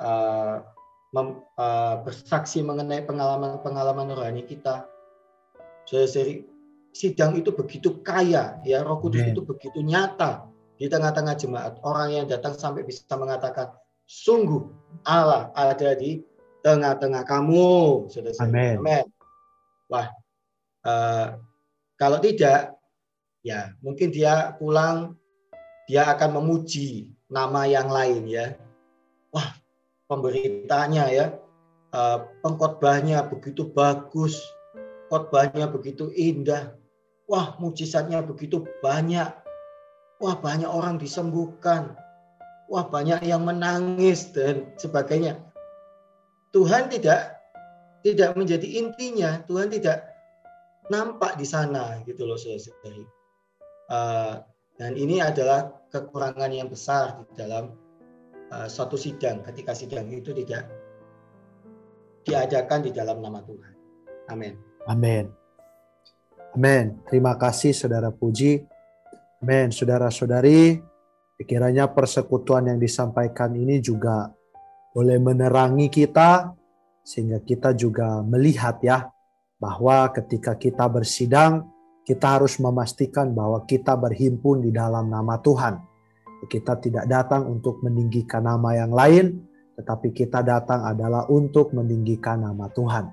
uh, 0.00 0.64
mem, 1.12 1.42
uh, 1.60 2.00
bersaksi 2.06 2.64
mengenai 2.64 3.04
pengalaman-pengalaman 3.04 4.16
rohani 4.16 4.46
kita 4.46 4.88
jadi 5.88 6.46
sidang 6.92 7.36
itu 7.36 7.52
begitu 7.52 8.00
kaya 8.04 8.60
ya 8.62 8.84
roh 8.84 9.00
kudus 9.00 9.28
itu 9.32 9.42
begitu 9.44 9.80
nyata 9.80 10.46
di 10.76 10.88
tengah-tengah 10.88 11.34
jemaat 11.36 11.80
orang 11.84 12.22
yang 12.22 12.26
datang 12.28 12.56
sampai 12.56 12.84
bisa 12.84 13.04
mengatakan 13.16 13.72
sungguh 14.06 14.68
Allah 15.08 15.48
ada 15.56 15.96
di 15.96 16.20
tengah-tengah 16.62 17.26
kamu. 17.26 18.06
Amin. 18.38 18.78
Amin. 18.78 19.06
Wah, 19.90 20.08
uh, 20.86 21.36
kalau 21.98 22.18
tidak, 22.22 22.78
ya 23.42 23.74
mungkin 23.82 24.14
dia 24.14 24.54
pulang, 24.56 25.18
dia 25.90 26.06
akan 26.14 26.40
memuji 26.40 27.10
nama 27.28 27.66
yang 27.66 27.90
lain 27.90 28.24
ya. 28.30 28.54
Pemberitanya 30.12 31.08
ya, 31.08 31.26
uh, 31.96 32.28
pengkhotbahnya 32.44 33.24
begitu 33.32 33.72
bagus, 33.72 34.36
khotbahnya 35.08 35.72
begitu 35.72 36.12
indah. 36.12 36.76
Wah, 37.24 37.56
mujizatnya 37.56 38.20
begitu 38.20 38.68
banyak. 38.84 39.32
Wah, 40.20 40.36
banyak 40.36 40.68
orang 40.68 41.00
disembuhkan 41.00 41.96
wah 42.72 42.88
banyak 42.88 43.20
yang 43.28 43.44
menangis 43.44 44.32
dan 44.32 44.72
sebagainya. 44.80 45.36
Tuhan 46.56 46.88
tidak 46.88 47.36
tidak 48.00 48.32
menjadi 48.32 48.64
intinya, 48.64 49.44
Tuhan 49.44 49.68
tidak 49.68 50.08
nampak 50.88 51.36
di 51.36 51.44
sana 51.44 52.00
gitu 52.08 52.24
loh 52.24 52.40
saudara-saudari. 52.40 53.04
Uh, 53.92 54.40
dan 54.80 54.96
ini 54.96 55.20
adalah 55.20 55.68
kekurangan 55.92 56.48
yang 56.48 56.72
besar 56.72 57.20
di 57.28 57.32
dalam 57.36 57.76
suatu 58.68 59.00
sidang 59.00 59.40
ketika 59.40 59.72
sidang 59.72 60.08
itu 60.12 60.36
tidak 60.36 60.68
diadakan 62.22 62.80
di 62.84 62.90
dalam 62.92 63.18
nama 63.18 63.40
Tuhan. 63.42 63.74
Amin. 64.30 64.54
Amin. 64.86 65.24
Amin. 66.52 67.00
Terima 67.08 67.34
kasih 67.40 67.72
saudara 67.72 68.12
Puji. 68.12 68.60
Amin. 69.42 69.74
Saudara-saudari, 69.74 70.78
Kiranya 71.42 71.90
persekutuan 71.90 72.70
yang 72.70 72.78
disampaikan 72.78 73.50
ini 73.58 73.82
juga 73.82 74.30
boleh 74.94 75.18
menerangi 75.18 75.90
kita 75.90 76.54
sehingga 77.02 77.42
kita 77.42 77.74
juga 77.74 78.22
melihat 78.22 78.78
ya 78.84 79.10
bahwa 79.58 80.06
ketika 80.14 80.54
kita 80.54 80.86
bersidang 80.86 81.66
kita 82.02 82.38
harus 82.38 82.58
memastikan 82.58 83.30
bahwa 83.30 83.62
kita 83.66 83.94
berhimpun 83.94 84.62
di 84.62 84.70
dalam 84.74 85.06
nama 85.06 85.38
Tuhan. 85.38 85.91
Kita 86.42 86.78
tidak 86.78 87.06
datang 87.06 87.46
untuk 87.46 87.80
meninggikan 87.86 88.44
nama 88.44 88.74
yang 88.74 88.90
lain, 88.90 89.46
tetapi 89.78 90.10
kita 90.10 90.42
datang 90.42 90.84
adalah 90.84 91.30
untuk 91.30 91.70
meninggikan 91.70 92.42
nama 92.42 92.66
Tuhan. 92.70 93.08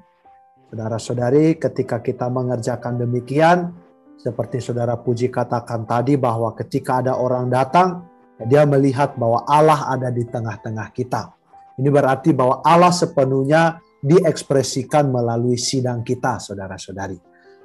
Saudara-saudari, 0.70 1.58
ketika 1.58 2.02
kita 2.02 2.30
mengerjakan 2.30 3.02
demikian, 3.02 3.74
seperti 4.20 4.62
saudara 4.62 5.00
Puji 5.00 5.32
katakan 5.32 5.88
tadi 5.88 6.20
bahwa 6.20 6.54
ketika 6.54 7.02
ada 7.02 7.18
orang 7.18 7.50
datang, 7.50 8.06
dia 8.46 8.68
melihat 8.68 9.16
bahwa 9.16 9.48
Allah 9.48 9.90
ada 9.90 10.14
di 10.14 10.28
tengah-tengah 10.28 10.94
kita. 10.94 11.34
Ini 11.80 11.90
berarti 11.90 12.36
bahwa 12.36 12.60
Allah 12.62 12.92
sepenuhnya 12.92 13.80
diekspresikan 14.04 15.08
melalui 15.08 15.56
sidang 15.56 16.04
kita, 16.04 16.40
saudara-saudari. 16.40 17.16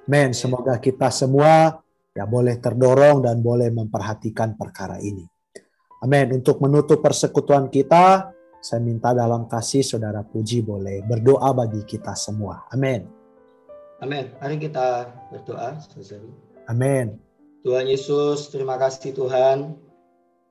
Men, 0.07 0.31
semoga 0.31 0.79
kita 0.79 1.11
semua 1.11 1.83
ya 2.15 2.25
boleh 2.31 2.63
terdorong 2.63 3.27
dan 3.27 3.43
boleh 3.43 3.75
memperhatikan 3.75 4.55
perkara 4.55 5.03
ini. 5.03 5.34
Amin. 6.05 6.37
Untuk 6.37 6.61
menutup 6.61 7.01
persekutuan 7.01 7.73
kita, 7.73 8.29
saya 8.61 8.81
minta 8.85 9.17
dalam 9.17 9.49
kasih 9.49 9.81
saudara 9.81 10.21
Puji 10.21 10.61
boleh 10.61 11.01
berdoa 11.09 11.57
bagi 11.57 11.81
kita 11.89 12.13
semua. 12.13 12.69
Amin. 12.69 13.09
Amin. 14.05 14.29
Mari 14.37 14.61
kita 14.61 15.09
berdoa. 15.33 15.81
Amin. 16.69 17.17
Tuhan 17.65 17.89
Yesus, 17.89 18.53
terima 18.53 18.77
kasih 18.77 19.17
Tuhan 19.17 19.81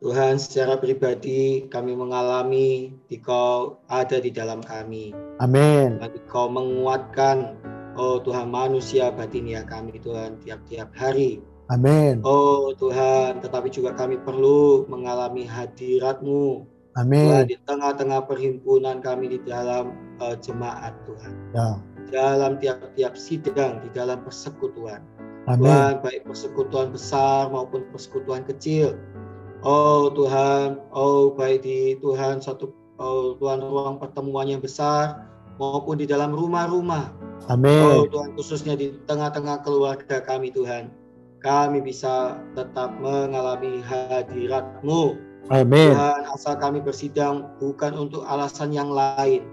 Tuhan, 0.04 0.36
secara 0.36 0.76
pribadi 0.76 1.64
kami 1.72 1.96
mengalami 1.96 2.92
Dikau 3.08 3.80
ada 3.88 4.20
di 4.20 4.36
dalam 4.36 4.60
kami. 4.60 5.16
Amin. 5.40 5.96
Dan 5.96 6.12
Dikau 6.12 6.52
menguatkan, 6.52 7.56
oh 7.96 8.20
Tuhan 8.20 8.52
manusia 8.52 9.16
batinia 9.16 9.64
kami 9.64 9.96
Tuhan 10.04 10.44
tiap-tiap 10.44 10.92
hari. 10.92 11.40
Amin. 11.72 12.20
Oh 12.28 12.76
Tuhan, 12.76 13.40
tetapi 13.40 13.72
juga 13.72 13.96
kami 13.96 14.20
perlu 14.20 14.84
mengalami 14.92 15.48
hadiratmu. 15.48 16.68
Amin. 17.00 17.26
Tuhan, 17.32 17.46
di 17.50 17.58
tengah-tengah 17.64 18.22
perhimpunan 18.28 19.00
kami 19.00 19.38
di 19.38 19.40
dalam 19.48 19.96
uh, 20.20 20.36
jemaat 20.36 20.94
Tuhan. 21.08 21.34
Ya. 21.56 21.70
Dalam 22.14 22.62
tiap-tiap 22.62 23.16
sidang, 23.16 23.82
di 23.82 23.90
dalam 23.96 24.22
persekutuan. 24.22 25.02
Amin. 25.48 25.66
Tuhan, 25.66 25.94
baik 26.04 26.22
persekutuan 26.28 26.92
besar 26.92 27.50
maupun 27.50 27.88
persekutuan 27.90 28.44
kecil. 28.46 29.00
Oh 29.64 30.12
Tuhan, 30.12 30.84
oh 30.92 31.32
baik 31.32 31.64
di 31.64 31.96
Tuhan 32.04 32.44
satu 32.44 32.76
oh 33.00 33.40
Tuhan 33.40 33.64
ruang 33.64 33.96
pertemuan 33.96 34.52
yang 34.52 34.60
besar 34.60 35.24
maupun 35.56 36.00
di 36.00 36.06
dalam 36.06 36.36
rumah-rumah. 36.36 37.16
Amin. 37.48 37.72
Oh 37.72 38.04
Tuhan 38.08 38.36
khususnya 38.36 38.76
di 38.76 38.96
tengah-tengah 39.08 39.64
keluarga 39.64 40.20
kami 40.20 40.52
Tuhan. 40.52 41.03
Kami 41.44 41.84
bisa 41.84 42.40
tetap 42.56 42.96
mengalami 43.04 43.84
hadirat-Mu. 43.84 45.20
Amin. 45.52 45.92
Tuhan 45.92 46.24
asal 46.32 46.56
kami 46.56 46.80
bersidang 46.80 47.52
bukan 47.60 47.92
untuk 48.00 48.24
alasan 48.24 48.72
yang 48.72 48.88
lain. 48.88 49.44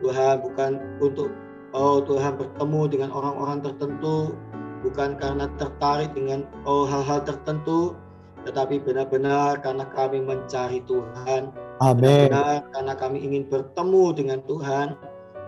Tuhan 0.00 0.40
bukan 0.40 0.80
untuk 1.04 1.28
oh 1.76 2.00
Tuhan 2.00 2.40
bertemu 2.40 2.80
dengan 2.88 3.10
orang-orang 3.12 3.60
tertentu 3.60 4.32
bukan 4.80 5.16
karena 5.20 5.48
tertarik 5.60 6.12
dengan 6.16 6.48
oh 6.64 6.88
hal-hal 6.88 7.20
tertentu 7.24 7.92
tetapi 8.48 8.78
benar-benar 8.80 9.58
karena 9.60 9.84
kami 9.92 10.22
mencari 10.22 10.80
Tuhan. 10.88 11.52
Amin. 11.82 12.32
Benar 12.32 12.64
karena 12.72 12.94
kami 12.96 13.18
ingin 13.20 13.44
bertemu 13.50 14.04
dengan 14.16 14.40
Tuhan. 14.48 14.96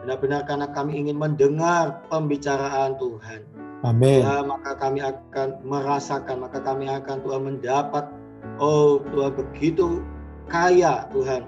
Benar-benar 0.05 0.45
karena 0.45 0.67
kami 0.69 1.01
ingin 1.01 1.17
mendengar 1.17 2.05
pembicaraan 2.13 2.99
Tuhan. 3.01 3.58
Amin. 3.87 4.27
Ya, 4.27 4.43
maka 4.43 4.75
kami 4.75 4.99
akan 5.03 5.63
merasakan, 5.63 6.43
maka 6.43 6.59
kami 6.59 6.91
akan 6.91 7.23
Tuhan 7.23 7.43
mendapat, 7.47 8.11
oh 8.59 8.99
Tuhan 9.15 9.33
begitu 9.39 10.03
kaya 10.51 11.07
Tuhan. 11.15 11.47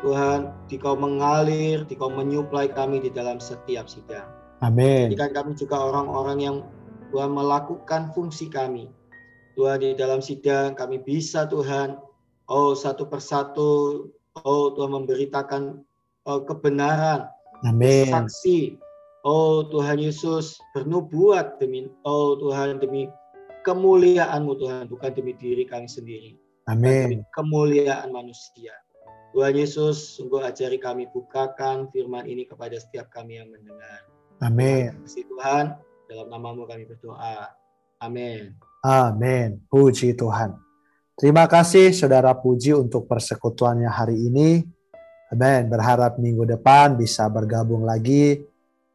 Tuhan, 0.00 0.48
Dikau 0.66 0.96
mengalir, 0.96 1.84
Dikau 1.84 2.08
menyuplai 2.08 2.72
kami 2.72 3.04
di 3.04 3.12
dalam 3.12 3.36
setiap 3.36 3.84
sidang. 3.84 4.24
Amin. 4.64 5.12
Jadikan 5.12 5.44
kami 5.44 5.52
juga 5.60 5.76
orang-orang 5.76 6.38
yang 6.40 6.56
Tuhan 7.12 7.36
melakukan 7.36 8.14
fungsi 8.16 8.48
kami 8.48 8.88
Tuhan 9.58 9.82
di 9.82 9.92
dalam 9.98 10.24
sidang 10.24 10.72
kami 10.78 11.02
bisa 11.02 11.44
Tuhan 11.44 11.98
oh 12.48 12.72
satu 12.72 13.04
persatu 13.10 13.70
oh 14.40 14.64
Tuhan 14.72 14.94
memberitakan 14.94 15.84
oh, 16.24 16.40
kebenaran, 16.46 17.28
Amin. 17.66 18.08
saksi. 18.08 18.78
Oh 19.20 19.68
Tuhan 19.68 20.00
Yesus 20.00 20.56
bernubuat 20.72 21.60
demi 21.60 21.92
oh 22.08 22.40
Tuhan 22.40 22.80
demi 22.80 23.04
kemuliaan-Mu 23.68 24.56
Tuhan 24.56 24.88
bukan 24.88 25.12
demi 25.12 25.36
diri 25.36 25.68
kami 25.68 25.84
sendiri. 25.84 26.40
Amin. 26.64 27.20
Demi 27.20 27.26
kemuliaan 27.36 28.08
manusia. 28.08 28.72
Tuhan 29.36 29.54
Yesus 29.54 30.18
sungguh 30.18 30.42
ajari 30.42 30.80
kami 30.80 31.06
bukakan 31.12 31.92
firman 31.92 32.26
ini 32.26 32.48
kepada 32.48 32.74
setiap 32.80 33.12
kami 33.12 33.38
yang 33.38 33.52
mendengar. 33.52 34.08
Amin. 34.40 34.96
Kasih 35.04 35.28
Tuhan, 35.28 35.76
dalam 36.08 36.26
namamu 36.32 36.64
kami 36.66 36.88
berdoa. 36.88 37.52
Amin. 38.00 38.56
Amin. 38.80 39.60
Puji 39.68 40.16
Tuhan. 40.16 40.56
Terima 41.14 41.44
kasih 41.44 41.92
Saudara 41.92 42.32
Puji 42.32 42.72
untuk 42.72 43.04
persekutuannya 43.04 43.86
hari 43.92 44.16
ini. 44.16 44.64
Amin. 45.30 45.68
Berharap 45.68 46.16
minggu 46.16 46.48
depan 46.48 46.96
bisa 46.96 47.28
bergabung 47.28 47.84
lagi 47.84 48.49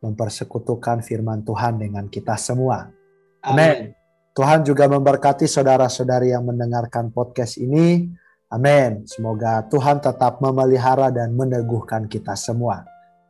mempersekutukan 0.05 1.01
firman 1.01 1.41
Tuhan 1.41 1.81
dengan 1.81 2.05
kita 2.05 2.37
semua. 2.37 2.93
Amin. 3.41 3.97
Tuhan 4.35 4.67
juga 4.67 4.85
memberkati 4.91 5.47
saudara-saudari 5.47 6.35
yang 6.35 6.43
mendengarkan 6.43 7.09
podcast 7.09 7.55
ini. 7.55 8.11
Amin. 8.51 9.07
Semoga 9.09 9.63
Tuhan 9.71 10.03
tetap 10.03 10.43
memelihara 10.43 11.09
dan 11.09 11.33
meneguhkan 11.33 12.05
kita 12.05 12.37
semua. 12.37 12.85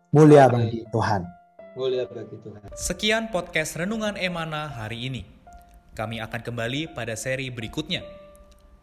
Mulia 0.10 0.50
Amin. 0.50 0.68
bagi 0.68 0.82
Tuhan. 0.90 1.22
Mulia 1.78 2.04
bagi 2.10 2.36
Tuhan. 2.42 2.60
Sekian 2.74 3.30
podcast 3.30 3.78
Renungan 3.78 4.18
Emana 4.18 4.66
hari 4.66 5.08
ini. 5.08 5.22
Kami 5.94 6.20
akan 6.20 6.42
kembali 6.44 6.92
pada 6.92 7.14
seri 7.16 7.48
berikutnya. 7.54 8.04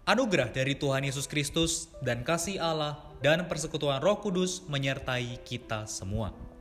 Anugerah 0.07 0.51
dari 0.51 0.75
Tuhan 0.79 1.05
Yesus 1.07 1.27
Kristus 1.27 1.91
dan 2.03 2.23
kasih 2.23 2.59
Allah 2.59 2.99
dan 3.23 3.47
persekutuan 3.47 4.03
Roh 4.03 4.19
Kudus 4.19 4.63
menyertai 4.67 5.43
kita 5.47 5.87
semua. 5.87 6.52